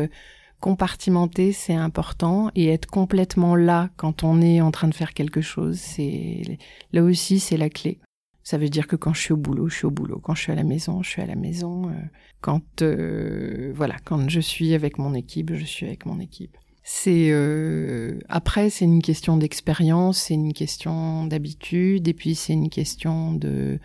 compartimenter, 0.65 1.51
c'est 1.51 1.75
important, 1.75 2.49
et 2.55 2.69
être 2.69 2.87
complètement 2.87 3.55
là 3.55 3.91
quand 3.97 4.23
on 4.23 4.41
est 4.41 4.61
en 4.61 4.71
train 4.71 4.87
de 4.87 4.95
faire 4.95 5.13
quelque 5.13 5.39
chose, 5.41 5.77
c'est 5.77 6.57
là 6.91 7.03
aussi 7.03 7.39
c'est 7.39 7.55
la 7.55 7.69
clé. 7.69 7.99
Ça 8.41 8.57
veut 8.57 8.69
dire 8.69 8.87
que 8.87 8.95
quand 8.95 9.13
je 9.13 9.21
suis 9.21 9.33
au 9.33 9.37
boulot, 9.37 9.69
je 9.69 9.75
suis 9.75 9.85
au 9.85 9.91
boulot. 9.91 10.19
Quand 10.19 10.33
je 10.33 10.41
suis 10.41 10.51
à 10.51 10.55
la 10.55 10.63
maison, 10.63 11.03
je 11.03 11.09
suis 11.11 11.21
à 11.21 11.27
la 11.27 11.35
maison. 11.35 11.89
Euh, 11.89 11.93
Quand 12.41 12.81
euh, 12.81 13.73
voilà, 13.75 13.97
quand 14.05 14.27
je 14.27 14.39
suis 14.39 14.73
avec 14.73 14.97
mon 14.97 15.13
équipe, 15.13 15.53
je 15.53 15.65
suis 15.65 15.85
avec 15.85 16.07
mon 16.07 16.19
équipe. 16.19 16.57
C'est 16.81 17.29
euh, 17.29 18.17
après, 18.27 18.71
c'est 18.71 18.85
une 18.85 19.03
question 19.03 19.37
d'expérience, 19.37 20.17
c'est 20.17 20.33
une 20.33 20.53
question 20.53 21.27
d'habitude, 21.27 22.07
et 22.07 22.15
puis 22.15 22.33
c'est 22.33 22.53
une 22.53 22.71
question 22.71 23.33
de 23.33 23.79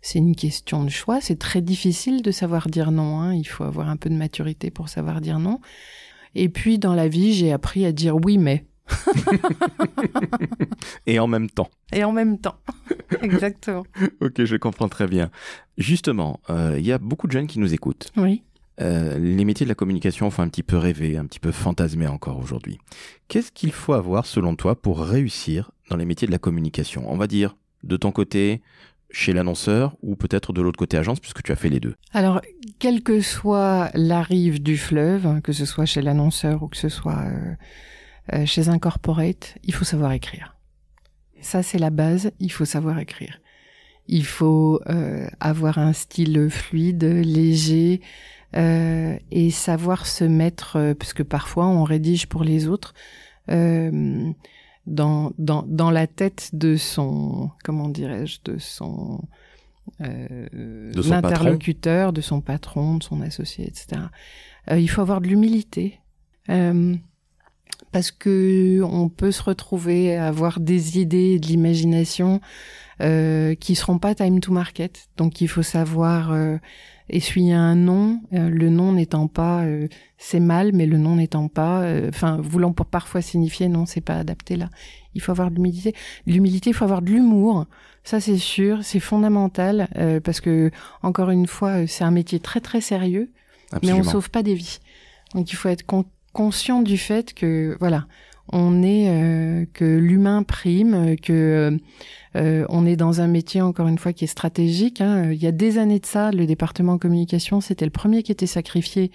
c'est 0.00 0.18
une 0.18 0.34
question 0.34 0.82
de 0.82 0.88
choix. 0.90 1.20
C'est 1.20 1.38
très 1.38 1.60
difficile 1.60 2.22
de 2.22 2.30
savoir 2.30 2.68
dire 2.68 2.90
non. 2.90 3.20
Hein. 3.20 3.34
Il 3.34 3.44
faut 3.44 3.64
avoir 3.64 3.90
un 3.90 3.98
peu 3.98 4.08
de 4.08 4.16
maturité 4.16 4.70
pour 4.70 4.88
savoir 4.88 5.20
dire 5.20 5.38
non. 5.38 5.60
Et 6.34 6.48
puis 6.48 6.78
dans 6.78 6.94
la 6.94 7.08
vie, 7.08 7.32
j'ai 7.32 7.52
appris 7.52 7.84
à 7.84 7.92
dire 7.92 8.16
oui, 8.16 8.38
mais. 8.38 8.66
Et 11.06 11.18
en 11.18 11.26
même 11.26 11.50
temps. 11.50 11.70
Et 11.92 12.04
en 12.04 12.12
même 12.12 12.38
temps. 12.38 12.56
Exactement. 13.22 13.84
Ok, 14.20 14.44
je 14.44 14.56
comprends 14.56 14.88
très 14.88 15.06
bien. 15.06 15.30
Justement, 15.78 16.40
euh, 16.50 16.76
il 16.78 16.86
y 16.86 16.92
a 16.92 16.98
beaucoup 16.98 17.26
de 17.26 17.32
jeunes 17.32 17.46
qui 17.46 17.58
nous 17.58 17.74
écoutent. 17.74 18.10
Oui. 18.16 18.42
Euh, 18.80 19.18
les 19.18 19.44
métiers 19.44 19.66
de 19.66 19.68
la 19.68 19.74
communication 19.74 20.30
font 20.30 20.42
un 20.42 20.48
petit 20.48 20.62
peu 20.62 20.76
rêver, 20.76 21.16
un 21.16 21.26
petit 21.26 21.40
peu 21.40 21.52
fantasmer 21.52 22.06
encore 22.06 22.38
aujourd'hui. 22.38 22.78
Qu'est-ce 23.28 23.52
qu'il 23.52 23.72
faut 23.72 23.92
avoir 23.92 24.26
selon 24.26 24.56
toi 24.56 24.80
pour 24.80 25.00
réussir 25.00 25.70
dans 25.90 25.96
les 25.96 26.06
métiers 26.06 26.26
de 26.26 26.32
la 26.32 26.38
communication? 26.38 27.10
On 27.10 27.16
va 27.16 27.26
dire 27.26 27.56
de 27.82 27.96
ton 27.96 28.12
côté 28.12 28.62
chez 29.12 29.32
l'annonceur 29.32 29.96
ou 30.02 30.16
peut-être 30.16 30.52
de 30.52 30.62
l'autre 30.62 30.78
côté 30.78 30.96
agence 30.96 31.20
puisque 31.20 31.42
tu 31.42 31.52
as 31.52 31.56
fait 31.56 31.68
les 31.68 31.80
deux? 31.80 31.94
Alors, 32.12 32.40
quelle 32.78 33.02
que 33.02 33.20
soit 33.20 33.90
la 33.94 34.22
rive 34.22 34.62
du 34.62 34.76
fleuve, 34.76 35.26
hein, 35.26 35.40
que 35.40 35.52
ce 35.52 35.66
soit 35.66 35.84
chez 35.84 36.02
l'annonceur 36.02 36.62
ou 36.62 36.68
que 36.68 36.76
ce 36.76 36.88
soit 36.88 37.20
euh, 37.20 37.54
euh, 38.32 38.46
chez 38.46 38.68
un 38.68 38.78
corporate, 38.78 39.56
il 39.62 39.74
faut 39.74 39.84
savoir 39.84 40.12
écrire. 40.12 40.56
Ça, 41.40 41.62
c'est 41.62 41.78
la 41.78 41.90
base, 41.90 42.32
il 42.40 42.50
faut 42.50 42.64
savoir 42.64 42.98
écrire. 42.98 43.40
Il 44.08 44.24
faut 44.24 44.80
euh, 44.88 45.28
avoir 45.40 45.78
un 45.78 45.92
style 45.92 46.48
fluide, 46.50 47.04
léger, 47.04 48.00
et 48.54 49.50
savoir 49.50 50.06
se 50.06 50.24
mettre, 50.24 50.92
parce 50.98 51.14
que 51.14 51.22
parfois 51.22 51.66
on 51.68 51.84
rédige 51.84 52.26
pour 52.26 52.44
les 52.44 52.68
autres, 52.68 52.92
dans, 54.86 55.32
dans, 55.38 55.64
dans 55.66 55.90
la 55.90 56.06
tête 56.06 56.50
de 56.52 56.76
son, 56.76 57.50
comment 57.64 57.88
dirais-je, 57.88 58.40
de 58.44 58.58
son, 58.58 59.20
euh, 60.00 60.48
De 60.92 61.02
son 61.02 61.10
patron. 61.10 61.28
l'interlocuteur, 61.28 62.12
de 62.12 62.20
son 62.20 62.40
patron, 62.40 62.96
de 62.96 63.02
son 63.02 63.20
associé, 63.20 63.66
etc. 63.66 64.02
Euh, 64.70 64.78
il 64.78 64.88
faut 64.88 65.00
avoir 65.00 65.20
de 65.20 65.28
l'humilité. 65.28 66.00
Euh, 66.48 66.94
parce 67.92 68.10
que 68.10 68.80
on 68.82 69.08
peut 69.08 69.32
se 69.32 69.42
retrouver 69.42 70.16
à 70.16 70.26
avoir 70.26 70.60
des 70.60 70.98
idées, 70.98 71.38
de 71.38 71.46
l'imagination 71.46 72.40
qui 73.58 73.74
seront 73.74 73.98
pas 73.98 74.14
time 74.14 74.38
to 74.38 74.52
market. 74.52 75.08
Donc 75.16 75.40
il 75.40 75.48
faut 75.48 75.64
savoir 75.64 76.32
essuyer 77.12 77.52
un 77.54 77.74
nom, 77.76 78.20
euh, 78.32 78.48
le 78.48 78.68
nom 78.70 78.92
n'étant 78.92 79.28
pas 79.28 79.62
euh, 79.64 79.88
c'est 80.18 80.40
mal, 80.40 80.72
mais 80.72 80.86
le 80.86 80.98
nom 80.98 81.16
n'étant 81.16 81.48
pas, 81.48 81.82
euh, 81.82 82.08
enfin 82.08 82.38
voulant 82.42 82.72
pour 82.72 82.86
parfois 82.86 83.20
signifier 83.22 83.68
non 83.68 83.86
c'est 83.86 84.00
pas 84.00 84.16
adapté 84.16 84.56
là. 84.56 84.68
Il 85.14 85.20
faut 85.20 85.30
avoir 85.32 85.50
de 85.50 85.56
l'humilité. 85.56 85.94
L'humilité, 86.26 86.70
il 86.70 86.72
faut 86.74 86.84
avoir 86.84 87.02
de 87.02 87.10
l'humour. 87.10 87.66
Ça 88.02 88.18
c'est 88.20 88.38
sûr, 88.38 88.78
c'est 88.82 88.98
fondamental 89.00 89.88
parce 90.24 90.40
que 90.40 90.70
encore 91.02 91.30
une 91.30 91.46
fois, 91.46 91.86
c'est 91.86 92.02
un 92.02 92.10
métier 92.10 92.40
très 92.40 92.60
très 92.60 92.80
sérieux 92.80 93.30
Absolument. 93.72 94.00
mais 94.00 94.06
on 94.06 94.10
sauve 94.10 94.30
pas 94.30 94.42
des 94.42 94.54
vies. 94.54 94.78
Donc 95.34 95.52
il 95.52 95.56
faut 95.56 95.68
être 95.68 95.84
con- 95.84 96.06
conscient 96.32 96.80
du 96.82 96.96
fait 96.96 97.34
que 97.34 97.76
voilà, 97.78 98.06
on 98.48 98.82
est 98.82 99.08
euh, 99.08 99.64
que 99.72 99.84
l'humain 99.84 100.42
prime, 100.42 101.16
que 101.22 101.78
euh, 102.34 102.66
on 102.68 102.86
est 102.86 102.96
dans 102.96 103.20
un 103.20 103.26
métier 103.28 103.60
encore 103.60 103.88
une 103.88 103.98
fois 103.98 104.12
qui 104.12 104.24
est 104.24 104.28
stratégique. 104.28 105.00
hein. 105.00 105.30
Il 105.32 105.42
y 105.42 105.46
a 105.46 105.52
des 105.52 105.78
années 105.78 106.00
de 106.00 106.06
ça, 106.06 106.30
le 106.32 106.46
département 106.46 106.98
communication, 106.98 107.60
c'était 107.60 107.84
le 107.84 107.90
premier 107.90 108.22
qui 108.22 108.32
était 108.32 108.46
sacrifié 108.46 109.10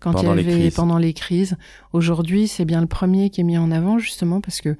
quand 0.00 0.12
Pendant 0.12 0.34
il 0.34 0.38
les 0.38 0.42
y 0.42 0.52
avait 0.52 0.60
crises. 0.62 0.74
pendant 0.74 0.98
les 0.98 1.12
crises. 1.14 1.56
Aujourd'hui, 1.92 2.48
c'est 2.48 2.64
bien 2.64 2.80
le 2.80 2.86
premier 2.86 3.30
qui 3.30 3.40
est 3.40 3.44
mis 3.44 3.58
en 3.58 3.70
avant 3.70 3.98
justement 3.98 4.40
parce 4.40 4.60
que 4.60 4.76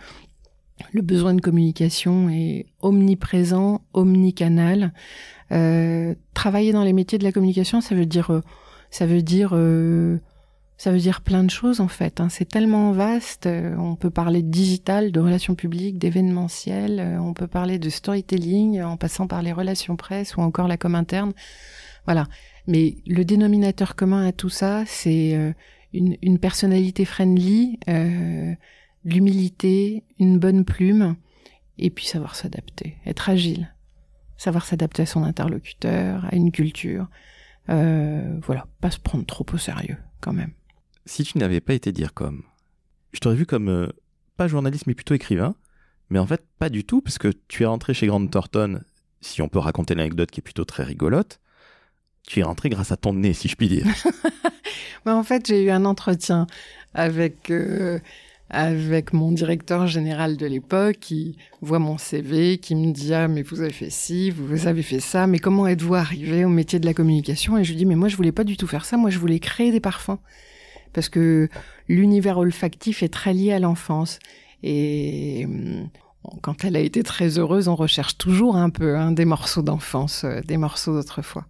le 0.92 1.00
besoin 1.00 1.32
de 1.32 1.40
communication 1.40 2.28
est 2.28 2.66
omniprésent, 2.82 3.80
omnicanal. 3.94 4.92
Euh, 5.52 6.14
travailler 6.34 6.72
dans 6.72 6.82
les 6.84 6.92
métiers 6.92 7.18
de 7.18 7.24
la 7.24 7.32
communication, 7.32 7.80
ça 7.80 7.94
veut 7.94 8.04
dire, 8.04 8.30
euh, 8.30 8.40
ça 8.90 9.06
veut 9.06 9.22
dire, 9.22 9.50
euh, 9.54 10.18
ça 10.78 10.92
veut 10.92 10.98
dire 10.98 11.22
plein 11.22 11.42
de 11.42 11.50
choses 11.50 11.80
en 11.80 11.88
fait. 11.88 12.20
hein. 12.20 12.28
C'est 12.28 12.44
tellement 12.44 12.92
vaste. 12.92 13.46
euh, 13.46 13.74
on 13.76 13.96
peut 13.96 14.10
parler 14.10 14.42
de 14.42 14.50
digital, 14.50 15.10
de 15.10 15.20
relations 15.20 15.54
publiques, 15.54 15.98
d'événementiel. 15.98 17.00
euh, 17.00 17.18
on 17.18 17.32
peut 17.32 17.46
parler 17.46 17.78
de 17.78 17.88
storytelling 17.88 18.78
euh, 18.78 18.88
en 18.88 18.96
passant 18.96 19.26
par 19.26 19.42
les 19.42 19.52
relations 19.52 19.96
presse 19.96 20.36
ou 20.36 20.42
encore 20.42 20.68
la 20.68 20.76
com 20.76 20.94
interne. 20.94 21.32
Voilà. 22.04 22.26
Mais 22.66 22.96
le 23.06 23.24
dénominateur 23.24 23.94
commun 23.96 24.26
à 24.26 24.32
tout 24.32 24.48
ça, 24.48 24.84
c'est 24.86 25.54
une, 25.92 26.38
personnalité 26.40 27.04
friendly, 27.04 27.78
l'humilité, 29.04 30.02
une 30.18 30.40
bonne 30.40 30.64
plume, 30.64 31.14
et 31.78 31.90
puis 31.90 32.06
savoir 32.06 32.34
s'adapter, 32.34 32.96
être 33.06 33.28
agile, 33.28 33.72
savoir 34.36 34.64
s'adapter 34.66 35.02
à 35.02 35.06
son 35.06 35.22
interlocuteur, 35.22 36.24
à 36.24 36.34
une 36.34 36.50
culture. 36.50 37.06
Voilà, 37.68 38.66
pas 38.80 38.90
se 38.90 38.98
prendre 38.98 39.26
trop 39.26 39.46
au 39.52 39.58
sérieux 39.58 39.98
quand 40.20 40.32
même. 40.32 40.50
Si 41.06 41.24
tu 41.24 41.38
n'avais 41.38 41.60
pas 41.60 41.74
été 41.74 41.92
dire 41.92 42.12
comme, 42.12 42.42
je 43.12 43.20
t'aurais 43.20 43.36
vu 43.36 43.46
comme 43.46 43.68
euh, 43.68 43.88
pas 44.36 44.48
journaliste 44.48 44.86
mais 44.86 44.94
plutôt 44.94 45.14
écrivain, 45.14 45.54
mais 46.10 46.18
en 46.18 46.26
fait 46.26 46.44
pas 46.58 46.68
du 46.68 46.84
tout 46.84 47.00
parce 47.00 47.18
que 47.18 47.32
tu 47.48 47.62
es 47.62 47.66
rentré 47.66 47.94
chez 47.94 48.06
Grant 48.06 48.26
Thornton, 48.26 48.80
si 49.20 49.40
on 49.40 49.48
peut 49.48 49.58
raconter 49.58 49.94
l'anecdote 49.94 50.30
qui 50.30 50.40
est 50.40 50.42
plutôt 50.42 50.64
très 50.64 50.82
rigolote, 50.82 51.40
tu 52.26 52.40
es 52.40 52.42
rentré 52.42 52.68
grâce 52.68 52.92
à 52.92 52.96
ton 52.96 53.14
nez, 53.14 53.32
si 53.32 53.48
je 53.48 53.56
puis 53.56 53.68
dire. 53.68 53.86
en 55.06 55.22
fait, 55.22 55.46
j'ai 55.46 55.62
eu 55.62 55.70
un 55.70 55.84
entretien 55.84 56.46
avec 56.92 57.50
euh, 57.50 58.00
avec 58.50 59.12
mon 59.12 59.32
directeur 59.32 59.86
général 59.86 60.36
de 60.36 60.46
l'époque 60.46 60.98
qui 61.00 61.36
voit 61.60 61.78
mon 61.78 61.98
CV, 61.98 62.58
qui 62.58 62.74
me 62.74 62.92
dit 62.92 63.14
ah 63.14 63.28
mais 63.28 63.42
vous 63.42 63.60
avez 63.60 63.72
fait 63.72 63.90
ci, 63.90 64.30
vous 64.30 64.66
avez 64.66 64.82
fait 64.82 65.00
ça, 65.00 65.26
mais 65.26 65.38
comment 65.38 65.66
êtes-vous 65.66 65.94
arrivé 65.94 66.44
au 66.44 66.48
métier 66.48 66.78
de 66.78 66.86
la 66.86 66.94
communication? 66.94 67.58
Et 67.58 67.64
je 67.64 67.70
lui 67.70 67.76
dis 67.76 67.86
mais 67.86 67.96
moi 67.96 68.08
je 68.08 68.16
voulais 68.16 68.32
pas 68.32 68.44
du 68.44 68.56
tout 68.56 68.66
faire 68.66 68.84
ça, 68.84 68.96
moi 68.96 69.10
je 69.10 69.18
voulais 69.18 69.38
créer 69.38 69.72
des 69.72 69.80
parfums 69.80 70.18
parce 70.92 71.08
que 71.08 71.48
l'univers 71.88 72.38
olfactif 72.38 73.02
est 73.02 73.12
très 73.12 73.32
lié 73.32 73.52
à 73.52 73.58
l'enfance 73.58 74.18
et 74.62 75.44
hum, 75.46 75.88
quand 76.42 76.64
elle 76.64 76.76
a 76.76 76.80
été 76.80 77.02
très 77.02 77.38
heureuse, 77.38 77.68
on 77.68 77.76
recherche 77.76 78.18
toujours 78.18 78.56
un 78.56 78.70
peu 78.70 78.96
hein, 78.96 79.12
des 79.12 79.24
morceaux 79.24 79.62
d'enfance, 79.62 80.24
euh, 80.24 80.40
des 80.42 80.56
morceaux 80.56 80.94
d'autrefois. 80.94 81.46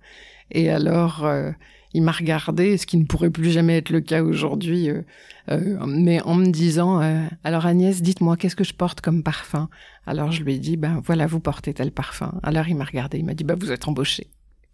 Et 0.50 0.70
alors, 0.70 1.24
euh, 1.24 1.50
il 1.94 2.02
m'a 2.02 2.12
regardé, 2.12 2.76
ce 2.76 2.86
qui 2.86 2.96
ne 2.98 3.04
pourrait 3.04 3.30
plus 3.30 3.50
jamais 3.50 3.78
être 3.78 3.90
le 3.90 4.00
cas 4.00 4.22
aujourd'hui, 4.22 4.90
euh, 4.90 5.86
mais 5.86 6.20
en 6.22 6.34
me 6.34 6.50
disant 6.50 7.00
alors 7.42 7.64
Agnès, 7.64 8.02
dites-moi 8.02 8.36
qu'est-ce 8.36 8.56
que 8.56 8.64
je 8.64 8.74
porte 8.74 9.00
comme 9.00 9.22
parfum? 9.22 9.68
Alors 10.06 10.30
je 10.30 10.42
lui 10.42 10.54
ai 10.54 10.58
dit 10.58 10.76
ben 10.76 11.00
voilà, 11.04 11.26
vous 11.26 11.40
portez 11.40 11.72
tel 11.72 11.92
parfum. 11.92 12.38
Alors 12.42 12.68
il 12.68 12.76
m'a 12.76 12.84
regardé, 12.84 13.18
il 13.18 13.24
m'a 13.24 13.34
dit 13.34 13.44
bah 13.44 13.54
vous 13.58 13.72
êtes 13.72 13.88
embauché. 13.88 14.26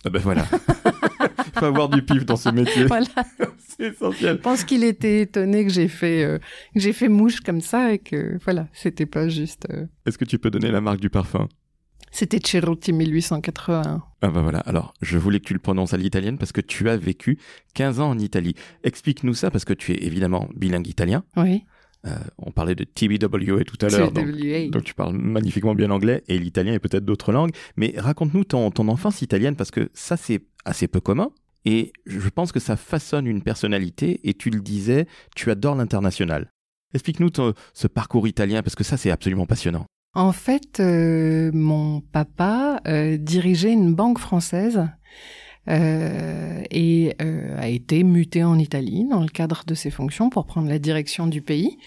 Ah 0.05 0.11
ben 0.11 0.21
voilà. 0.21 0.47
Il 1.39 1.53
faut 1.59 1.65
avoir 1.65 1.89
du 1.89 2.03
pif 2.03 2.25
dans 2.25 2.37
ce 2.37 2.49
métier. 2.49 2.85
Voilà. 2.85 3.07
C'est 3.59 3.89
essentiel. 3.89 4.37
Je 4.37 4.41
pense 4.41 4.65
qu'il 4.65 4.85
était 4.85 5.23
étonné 5.23 5.65
que 5.65 5.73
j'ai 5.73 5.89
fait 5.89 6.41
que 6.75 6.81
j'ai 6.81 6.93
fait 6.93 7.09
mouche 7.09 7.41
comme 7.41 7.61
ça 7.61 7.93
et 7.93 7.99
que 7.99 8.39
voilà, 8.45 8.69
c'était 8.73 9.07
pas 9.07 9.29
juste. 9.29 9.67
Est-ce 10.07 10.19
que 10.19 10.25
tu 10.25 10.39
peux 10.39 10.51
donner 10.51 10.71
la 10.71 10.81
marque 10.81 11.01
du 11.01 11.11
parfum? 11.11 11.49
c'était 12.13 12.41
Ceruti 12.45 12.93
1881. 12.93 14.03
Ah 14.21 14.29
bah 14.29 14.43
voilà, 14.43 14.59
alors 14.61 14.93
je 15.01 15.17
voulais 15.19 15.41
que 15.41 15.47
tu 15.47 15.55
le 15.55 15.59
prononces 15.59 15.95
à 15.95 15.97
l'italienne 15.97 16.39
parce 16.39 16.53
que 16.53 16.61
tu 16.61 16.89
as 16.89 16.97
vécu 16.97 17.39
15 17.75 18.01
ans 18.01 18.11
en 18.11 18.19
Italie. 18.19 18.55
Explique-nous 18.85 19.35
ça 19.35 19.51
parce 19.51 19.65
que 19.65 19.73
tu 19.73 19.93
es 19.93 20.05
évidemment 20.05 20.49
bilingue 20.55 20.87
italien. 20.87 21.25
Oui. 21.37 21.65
Euh, 22.05 22.11
on 22.37 22.51
parlait 22.51 22.75
de 22.75 22.85
TBWA 22.85 23.63
tout 23.65 23.79
à 23.81 23.89
l'heure, 23.89 24.11
donc, 24.11 24.27
donc, 24.71 24.83
tu 24.83 24.93
parles 24.93 25.15
magnifiquement 25.15 25.75
bien 25.75 25.89
anglais 25.91 26.25
et 26.27 26.37
l'italien 26.37 26.75
et 26.75 26.81
peut-être 26.81 27.05
d'autres 27.05 27.31
langues. 27.31 27.53
Mais 27.77 27.95
raconte-nous 27.97 28.43
ton, 28.45 28.73
ton 28.73 28.89
enfance 28.89 29.23
italienne 29.23 29.55
parce 29.55 29.71
que 29.71 29.89
ça 29.95 30.17
c'est 30.17 30.43
assez 30.65 30.89
peu 30.89 31.01
commun. 31.01 31.31
Et 31.65 31.93
je 32.07 32.29
pense 32.29 32.51
que 32.53 32.61
ça 32.61 32.77
façonne 32.77 33.27
une 33.27 33.43
personnalité 33.43 34.21
et 34.25 34.35
tu 34.35 34.51
le 34.51 34.61
disais, 34.61 35.07
tu 35.37 35.51
adores 35.51 35.77
l'international. 35.77 36.51
Explique-nous 36.95 37.31
ce 37.73 37.87
parcours 37.87 38.27
italien 38.27 38.63
parce 38.63 38.75
que 38.75 38.85
ça 38.85 38.97
c'est 38.97 39.11
absolument 39.11 39.47
passionnant. 39.47 39.87
En 40.15 40.33
fait, 40.33 40.79
euh, 40.81 41.51
mon 41.55 42.01
papa 42.01 42.83
euh, 42.87 43.17
dirigeait 43.17 43.73
une 43.73 43.95
banque 43.95 44.19
française 44.19 44.87
euh, 45.69 46.63
et 46.71 47.17
a 47.19 47.69
été 47.69 48.03
muté 48.03 48.45
en 48.45 48.59
Italie 48.59 49.07
dans 49.09 49.23
le 49.23 49.29
cadre 49.29 49.63
de 49.67 49.75
ses 49.75 49.91
fonctions 49.91 50.29
pour 50.29 50.45
prendre 50.45 50.69
la 50.69 50.79
direction 50.79 51.27
du 51.27 51.41
pays. 51.41 51.79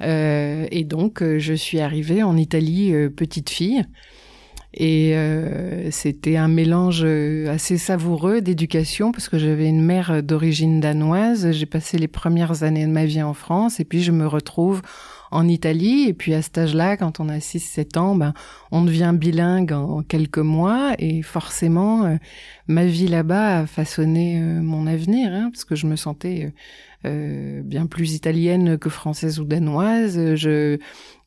et 0.00 0.84
donc, 0.84 1.22
je 1.22 1.54
suis 1.54 1.80
arrivée 1.80 2.22
en 2.22 2.36
Italie 2.36 2.92
petite 3.16 3.48
fille. 3.48 3.86
Et 4.74 5.14
c'était 5.90 6.36
un 6.36 6.48
mélange 6.48 7.04
assez 7.48 7.76
savoureux 7.76 8.40
d'éducation 8.40 9.12
parce 9.12 9.28
que 9.28 9.38
j'avais 9.38 9.68
une 9.68 9.82
mère 9.82 10.22
d'origine 10.22 10.80
danoise. 10.80 11.50
J'ai 11.52 11.66
passé 11.66 11.98
les 11.98 12.08
premières 12.08 12.62
années 12.62 12.86
de 12.86 12.90
ma 12.90 13.04
vie 13.04 13.22
en 13.22 13.34
France 13.34 13.80
et 13.80 13.84
puis 13.84 14.02
je 14.02 14.12
me 14.12 14.26
retrouve 14.26 14.80
en 15.32 15.48
Italie. 15.48 16.08
Et 16.08 16.14
puis 16.14 16.34
à 16.34 16.42
cet 16.42 16.58
âge-là, 16.58 16.96
quand 16.96 17.18
on 17.18 17.28
a 17.28 17.38
6-7 17.38 17.98
ans, 17.98 18.14
ben, 18.14 18.34
on 18.70 18.84
devient 18.84 19.12
bilingue 19.14 19.72
en, 19.72 20.02
quelques 20.02 20.38
mois. 20.38 20.94
Et 20.98 21.22
forcément, 21.22 22.04
euh, 22.04 22.16
ma 22.68 22.84
vie 22.86 23.08
là-bas 23.08 23.60
a 23.60 23.66
façonné 23.66 24.40
euh, 24.40 24.62
mon 24.62 24.86
avenir, 24.86 25.32
hein, 25.32 25.50
parce 25.50 25.64
que 25.64 25.74
je 25.74 25.86
me 25.86 25.96
sentais 25.96 26.52
euh, 27.04 27.62
bien 27.62 27.86
plus 27.86 28.14
italienne 28.14 28.78
que 28.78 28.90
française 28.90 29.40
ou 29.40 29.44
danoise. 29.44 30.34
Je, 30.36 30.78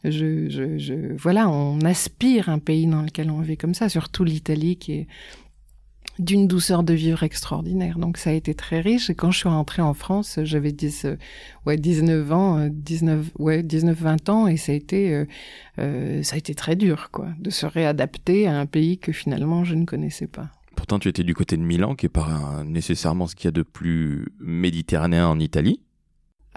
je, 0.04 0.50
je, 0.50 0.78
je, 0.78 0.94
voilà, 1.18 1.50
on 1.50 1.82
aspire 1.82 2.50
un 2.50 2.60
pays 2.60 2.88
dans 2.88 3.02
lequel 3.02 3.32
on 3.32 3.42
vit 3.42 3.58
comme 3.58 3.74
ça, 3.74 3.90
surtout 3.90 4.24
l'Italie 4.24 4.78
qui 4.78 4.94
est 4.94 5.08
d'une 6.20 6.48
douceur 6.48 6.84
de 6.84 6.94
vivre 6.94 7.24
extraordinaire. 7.24 7.98
Donc 7.98 8.18
ça 8.18 8.30
a 8.30 8.34
été 8.34 8.54
très 8.54 8.80
riche. 8.80 9.10
Et 9.10 9.16
quand 9.16 9.32
je 9.32 9.40
suis 9.40 9.50
rentrée 9.50 9.82
en 9.82 9.94
France, 9.94 10.40
j'avais 10.44 10.72
10, 10.72 11.06
euh, 11.06 11.16
ouais, 11.66 11.78
19 11.78 12.32
ans, 12.32 12.68
19, 12.72 13.20
euh, 13.20 13.44
ouais, 13.44 13.64
19, 13.64 13.98
20 13.98 14.30
ans, 14.30 14.48
et 14.48 14.58
ça 14.58 14.72
a 14.72 14.76
été, 14.76 15.14
euh, 15.14 15.26
euh, 15.80 16.24
ça 16.24 16.36
a 16.36 16.38
été 16.38 16.56
très 16.56 16.76
dur, 16.76 17.10
quoi, 17.12 17.28
de 17.40 17.50
se 17.50 17.66
réadapter 17.66 18.48
à 18.48 18.58
un 18.58 18.66
pays 18.66 18.98
que 18.98 19.12
finalement 19.12 19.64
je 19.64 19.76
ne 19.76 19.86
connaissais 19.86 20.28
pas. 20.28 20.50
Pourtant, 20.76 21.00
tu 21.00 21.08
étais 21.08 21.24
du 21.24 21.34
côté 21.34 21.58
de 21.58 21.64
Milan, 21.64 21.96
qui 21.96 22.06
est 22.06 22.10
pas 22.10 22.64
nécessairement 22.66 23.28
ce 23.28 23.36
qu'il 23.36 23.46
y 23.46 23.48
a 23.48 23.52
de 23.52 23.64
plus 23.64 24.28
méditerranéen 24.40 25.28
en 25.28 25.40
Italie. 25.40 25.80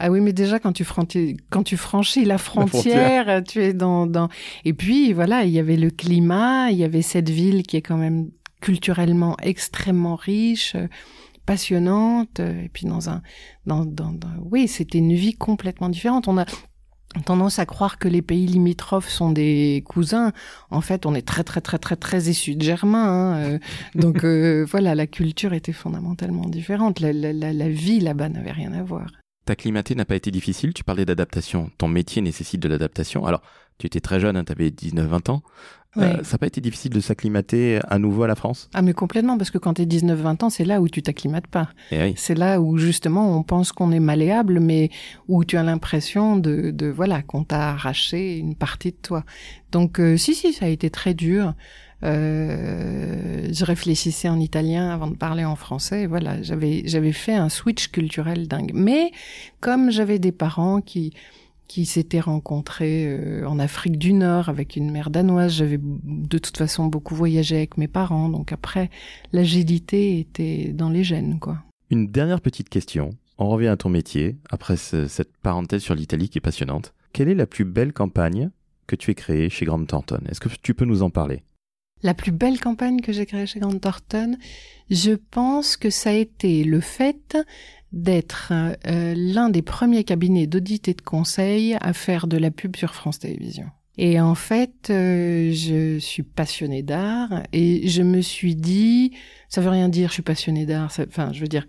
Ah 0.00 0.12
oui, 0.12 0.20
mais 0.20 0.32
déjà 0.32 0.60
quand 0.60 0.72
tu 0.72 0.84
franchis, 0.84 1.36
quand 1.50 1.64
tu 1.64 1.76
franchis 1.76 2.24
la 2.24 2.38
frontière, 2.38 3.26
la 3.26 3.42
frontière, 3.42 3.44
tu 3.44 3.62
es 3.62 3.72
dans, 3.72 4.06
dans. 4.06 4.28
Et 4.64 4.72
puis 4.72 5.12
voilà, 5.12 5.42
il 5.42 5.50
y 5.50 5.58
avait 5.58 5.76
le 5.76 5.90
climat, 5.90 6.70
il 6.70 6.78
y 6.78 6.84
avait 6.84 7.02
cette 7.02 7.30
ville 7.30 7.64
qui 7.64 7.76
est 7.76 7.82
quand 7.82 7.96
même 7.96 8.30
culturellement 8.60 9.36
extrêmement 9.42 10.16
riche, 10.16 10.76
passionnante, 11.46 12.40
et 12.40 12.70
puis 12.72 12.86
dans 12.86 13.08
un, 13.08 13.22
dans, 13.66 13.84
dans, 13.84 14.14
oui, 14.42 14.68
c'était 14.68 14.98
une 14.98 15.14
vie 15.14 15.34
complètement 15.34 15.88
différente. 15.88 16.28
On 16.28 16.38
a 16.38 16.44
tendance 17.24 17.58
à 17.58 17.66
croire 17.66 17.98
que 17.98 18.08
les 18.08 18.22
pays 18.22 18.46
limitrophes 18.46 19.08
sont 19.08 19.30
des 19.30 19.82
cousins. 19.86 20.32
En 20.70 20.80
fait, 20.80 21.06
on 21.06 21.14
est 21.14 21.26
très 21.26 21.44
très 21.44 21.60
très 21.60 21.78
très 21.78 21.96
très 21.96 22.24
issus 22.24 22.54
de 22.54 22.62
germain. 22.62 23.04
Hein, 23.04 23.36
euh. 23.38 23.58
donc 23.94 24.24
euh, 24.24 24.66
voilà, 24.70 24.94
la 24.94 25.06
culture 25.06 25.52
était 25.52 25.72
fondamentalement 25.72 26.48
différente. 26.48 27.00
La, 27.00 27.12
la, 27.12 27.32
la, 27.32 27.52
la 27.52 27.68
vie 27.68 28.00
là-bas 28.00 28.28
n'avait 28.28 28.52
rien 28.52 28.72
à 28.72 28.82
voir. 28.82 29.10
T'acclimater 29.46 29.94
n'a 29.94 30.04
pas 30.04 30.16
été 30.16 30.30
difficile. 30.30 30.74
Tu 30.74 30.84
parlais 30.84 31.06
d'adaptation. 31.06 31.70
Ton 31.78 31.88
métier 31.88 32.20
nécessite 32.20 32.60
de 32.60 32.68
l'adaptation. 32.68 33.24
Alors, 33.24 33.40
tu 33.78 33.86
étais 33.86 34.00
très 34.00 34.20
jeune, 34.20 34.36
hein, 34.36 34.44
tu 34.44 34.52
avais 34.52 34.68
19-20 34.68 35.30
ans. 35.30 35.42
Euh, 35.96 36.22
ça 36.22 36.32
n'a 36.32 36.38
pas 36.38 36.46
été 36.46 36.60
difficile 36.60 36.92
de 36.92 37.00
s'acclimater 37.00 37.80
à 37.88 37.98
nouveau 37.98 38.22
à 38.22 38.28
la 38.28 38.34
France? 38.34 38.68
Ah 38.74 38.82
mais 38.82 38.92
complètement, 38.92 39.38
parce 39.38 39.50
que 39.50 39.58
quand 39.58 39.74
tu 39.74 39.82
es 39.82 39.86
19-20 39.86 40.44
ans, 40.44 40.50
c'est 40.50 40.64
là 40.64 40.80
où 40.80 40.88
tu 40.88 41.02
t'acclimates 41.02 41.46
pas. 41.46 41.70
Eh 41.90 42.12
c'est 42.16 42.34
là 42.34 42.60
où 42.60 42.76
justement 42.76 43.36
on 43.36 43.42
pense 43.42 43.72
qu'on 43.72 43.90
est 43.90 44.00
malléable, 44.00 44.60
mais 44.60 44.90
où 45.28 45.44
tu 45.44 45.56
as 45.56 45.62
l'impression 45.62 46.36
de, 46.36 46.70
de, 46.70 46.86
voilà 46.86 47.22
qu'on 47.22 47.42
t'a 47.42 47.70
arraché 47.70 48.36
une 48.36 48.54
partie 48.54 48.90
de 48.90 48.98
toi. 49.00 49.24
Donc 49.72 49.98
euh, 49.98 50.16
si 50.16 50.34
si, 50.34 50.52
ça 50.52 50.66
a 50.66 50.68
été 50.68 50.90
très 50.90 51.14
dur. 51.14 51.54
Euh, 52.04 53.48
je 53.50 53.64
réfléchissais 53.64 54.28
en 54.28 54.38
italien 54.38 54.90
avant 54.90 55.08
de 55.08 55.16
parler 55.16 55.44
en 55.44 55.56
français. 55.56 56.06
Voilà, 56.06 56.40
j'avais 56.42 56.82
j'avais 56.84 57.10
fait 57.10 57.34
un 57.34 57.48
switch 57.48 57.88
culturel 57.88 58.46
dingue. 58.46 58.70
Mais 58.72 59.10
comme 59.58 59.90
j'avais 59.90 60.20
des 60.20 60.30
parents 60.30 60.80
qui 60.80 61.12
qui 61.68 61.86
s'étaient 61.86 62.20
rencontrés 62.20 63.06
euh, 63.06 63.46
en 63.46 63.58
Afrique 63.58 63.98
du 63.98 64.14
Nord 64.14 64.48
avec 64.48 64.74
une 64.74 64.90
mère 64.90 65.10
danoise. 65.10 65.52
J'avais 65.52 65.78
de 65.78 66.38
toute 66.38 66.56
façon 66.56 66.86
beaucoup 66.86 67.14
voyagé 67.14 67.56
avec 67.56 67.76
mes 67.76 67.88
parents, 67.88 68.28
donc 68.28 68.52
après, 68.52 68.90
l'agilité 69.32 70.18
était 70.18 70.72
dans 70.72 70.88
les 70.88 71.04
gènes, 71.04 71.38
quoi. 71.38 71.58
Une 71.90 72.08
dernière 72.08 72.40
petite 72.40 72.68
question. 72.68 73.10
On 73.38 73.48
revient 73.48 73.68
à 73.68 73.76
ton 73.76 73.88
métier, 73.88 74.36
après 74.50 74.76
cette 74.76 75.36
parenthèse 75.36 75.82
sur 75.82 75.94
l'Italie 75.94 76.28
qui 76.28 76.38
est 76.38 76.40
passionnante. 76.40 76.92
Quelle 77.12 77.28
est 77.28 77.34
la 77.34 77.46
plus 77.46 77.64
belle 77.64 77.92
campagne 77.92 78.50
que 78.86 78.96
tu 78.96 79.10
aies 79.10 79.14
créée 79.14 79.48
chez 79.48 79.64
Grant 79.64 79.84
Thornton 79.84 80.20
Est-ce 80.28 80.40
que 80.40 80.48
tu 80.60 80.74
peux 80.74 80.84
nous 80.84 81.02
en 81.02 81.10
parler? 81.10 81.44
La 82.02 82.14
plus 82.14 82.30
belle 82.30 82.60
campagne 82.60 83.00
que 83.00 83.12
j'ai 83.12 83.26
créée 83.26 83.46
chez 83.46 83.58
Grant 83.58 83.78
Thornton, 83.78 84.36
je 84.88 85.12
pense 85.12 85.76
que 85.76 85.90
ça 85.90 86.10
a 86.10 86.14
été 86.14 86.64
le 86.64 86.80
fait 86.80 87.36
d'être 87.92 88.52
euh, 88.52 89.14
l'un 89.16 89.48
des 89.48 89.62
premiers 89.62 90.04
cabinets 90.04 90.46
d'audit 90.46 90.88
et 90.88 90.94
de 90.94 91.00
conseil 91.00 91.76
à 91.80 91.92
faire 91.92 92.26
de 92.26 92.36
la 92.36 92.50
pub 92.50 92.76
sur 92.76 92.94
France 92.94 93.20
Télévisions. 93.20 93.70
Et 93.96 94.20
en 94.20 94.34
fait, 94.34 94.90
euh, 94.90 95.52
je 95.52 95.98
suis 95.98 96.22
passionnée 96.22 96.82
d'art 96.82 97.42
et 97.52 97.88
je 97.88 98.02
me 98.02 98.20
suis 98.20 98.54
dit, 98.54 99.12
ça 99.48 99.60
veut 99.60 99.70
rien 99.70 99.88
dire, 99.88 100.08
je 100.08 100.14
suis 100.14 100.22
passionnée 100.22 100.66
d'art. 100.66 100.92
Enfin, 101.08 101.32
je 101.32 101.40
veux 101.40 101.48
dire, 101.48 101.66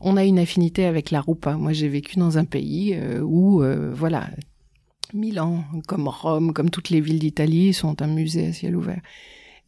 on 0.00 0.16
a 0.16 0.24
une 0.24 0.40
affinité 0.40 0.86
avec 0.86 1.10
la 1.12 1.20
roupa. 1.20 1.56
Moi, 1.56 1.72
j'ai 1.72 1.88
vécu 1.88 2.18
dans 2.18 2.38
un 2.38 2.44
pays 2.44 2.94
euh, 2.94 3.20
où, 3.20 3.62
voilà, 3.92 4.28
Milan, 5.14 5.64
comme 5.86 6.08
Rome, 6.08 6.52
comme 6.52 6.70
toutes 6.70 6.90
les 6.90 7.00
villes 7.00 7.20
d'Italie, 7.20 7.72
sont 7.74 8.02
un 8.02 8.08
musée 8.08 8.48
à 8.48 8.52
ciel 8.52 8.74
ouvert. 8.74 9.00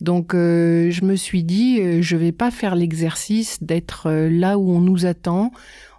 Donc 0.01 0.35
euh, 0.35 0.91
je 0.91 1.05
me 1.05 1.17
suis 1.17 1.45
dit, 1.45 1.81
euh, 1.81 2.03
je 2.03 2.17
vais 2.17 2.33
pas 2.33 2.51
faire 2.51 2.75
l'exercice 2.75 3.63
d'être 3.63 4.09
euh, 4.09 4.29
là 4.29 4.59
où 4.59 4.71
on 4.71 4.81
nous 4.81 5.07
attend. 5.07 5.53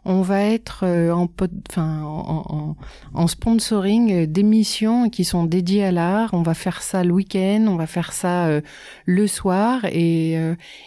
On 0.08 0.22
va 0.22 0.42
être 0.44 0.86
en, 0.86 1.28
enfin, 1.68 2.04
en, 2.04 2.76
en, 3.16 3.28
sponsoring 3.28 4.28
d'émissions 4.28 5.10
qui 5.10 5.24
sont 5.24 5.46
dédiées 5.46 5.84
à 5.84 5.92
l'art. 5.92 6.30
On 6.34 6.44
va 6.44 6.54
faire 6.54 6.84
ça 6.84 7.04
le 7.04 7.12
week-end, 7.12 7.66
on 7.68 7.76
va 7.76 7.88
faire 7.88 8.14
ça 8.14 8.62
le 9.08 9.26
soir, 9.26 9.84
et, 9.86 10.38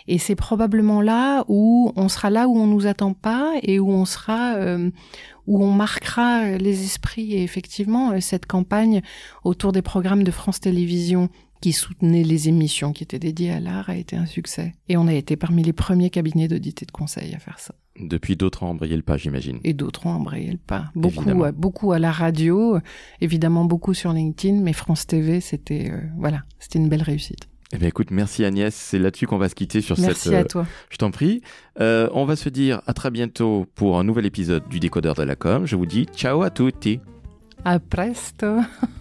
et 0.06 0.18
c'est 0.18 0.36
probablement 0.36 1.02
là 1.02 1.44
où 1.48 1.92
on 1.96 2.08
sera 2.08 2.30
là 2.30 2.46
où 2.46 2.56
on 2.56 2.68
nous 2.68 2.86
attend 2.86 3.12
pas 3.12 3.54
et 3.64 3.80
où 3.80 3.90
on 3.90 4.04
sera 4.04 4.54
où 5.48 5.64
on 5.64 5.72
marquera 5.72 6.52
les 6.52 6.84
esprits. 6.84 7.32
Et 7.32 7.42
effectivement, 7.42 8.20
cette 8.20 8.46
campagne 8.46 9.02
autour 9.42 9.72
des 9.72 9.82
programmes 9.82 10.22
de 10.22 10.30
France 10.30 10.60
Télévisions 10.60 11.28
qui 11.60 11.72
soutenait 11.72 12.22
les 12.22 12.48
émissions 12.48 12.92
qui 12.92 13.02
étaient 13.02 13.18
dédiées 13.18 13.52
à 13.52 13.60
l'art 13.60 13.88
a 13.90 13.96
été 13.96 14.16
un 14.16 14.26
succès. 14.26 14.74
Et 14.88 14.96
on 14.96 15.06
a 15.06 15.14
été 15.14 15.36
parmi 15.36 15.62
les 15.62 15.72
premiers 15.72 16.10
cabinets 16.10 16.48
d'audit 16.48 16.82
et 16.82 16.86
de 16.86 16.90
conseil 16.90 17.34
à 17.34 17.38
faire 17.38 17.58
ça. 17.58 17.74
Depuis, 18.00 18.36
d'autres 18.36 18.62
ont 18.62 18.68
embrayé 18.68 18.96
le 18.96 19.02
pas, 19.02 19.16
j'imagine. 19.16 19.58
Et 19.64 19.72
d'autres 19.72 20.06
ont 20.06 20.10
embrayé 20.10 20.52
le 20.52 20.58
pas. 20.58 20.90
Beaucoup, 20.94 21.44
à, 21.44 21.52
beaucoup 21.52 21.92
à 21.92 21.98
la 21.98 22.12
radio, 22.12 22.78
évidemment 23.20 23.64
beaucoup 23.64 23.94
sur 23.94 24.12
LinkedIn, 24.12 24.60
mais 24.60 24.72
France 24.72 25.06
TV, 25.06 25.40
c'était 25.40 25.90
euh, 25.90 26.00
voilà, 26.16 26.44
c'était 26.60 26.78
une 26.78 26.88
belle 26.88 27.02
réussite. 27.02 27.48
Eh 27.72 27.76
bien, 27.76 27.88
écoute, 27.88 28.10
merci 28.10 28.44
Agnès. 28.44 28.74
C'est 28.74 28.98
là-dessus 28.98 29.26
qu'on 29.26 29.36
va 29.36 29.48
se 29.48 29.54
quitter 29.54 29.80
sur 29.80 29.96
cette. 29.96 30.06
Merci 30.06 30.34
à 30.34 30.44
toi. 30.44 30.66
je 30.90 30.96
t'en 30.96 31.10
prie. 31.10 31.42
Euh, 31.80 32.08
on 32.14 32.24
va 32.24 32.36
se 32.36 32.48
dire 32.48 32.80
à 32.86 32.94
très 32.94 33.10
bientôt 33.10 33.66
pour 33.74 33.98
un 33.98 34.04
nouvel 34.04 34.24
épisode 34.24 34.66
du 34.68 34.80
Décodeur 34.80 35.14
de 35.14 35.22
la 35.22 35.36
com. 35.36 35.66
Je 35.66 35.76
vous 35.76 35.86
dis 35.86 36.06
ciao 36.14 36.42
à 36.42 36.50
tutti. 36.50 37.00
À 37.64 37.78
presto. 37.78 38.46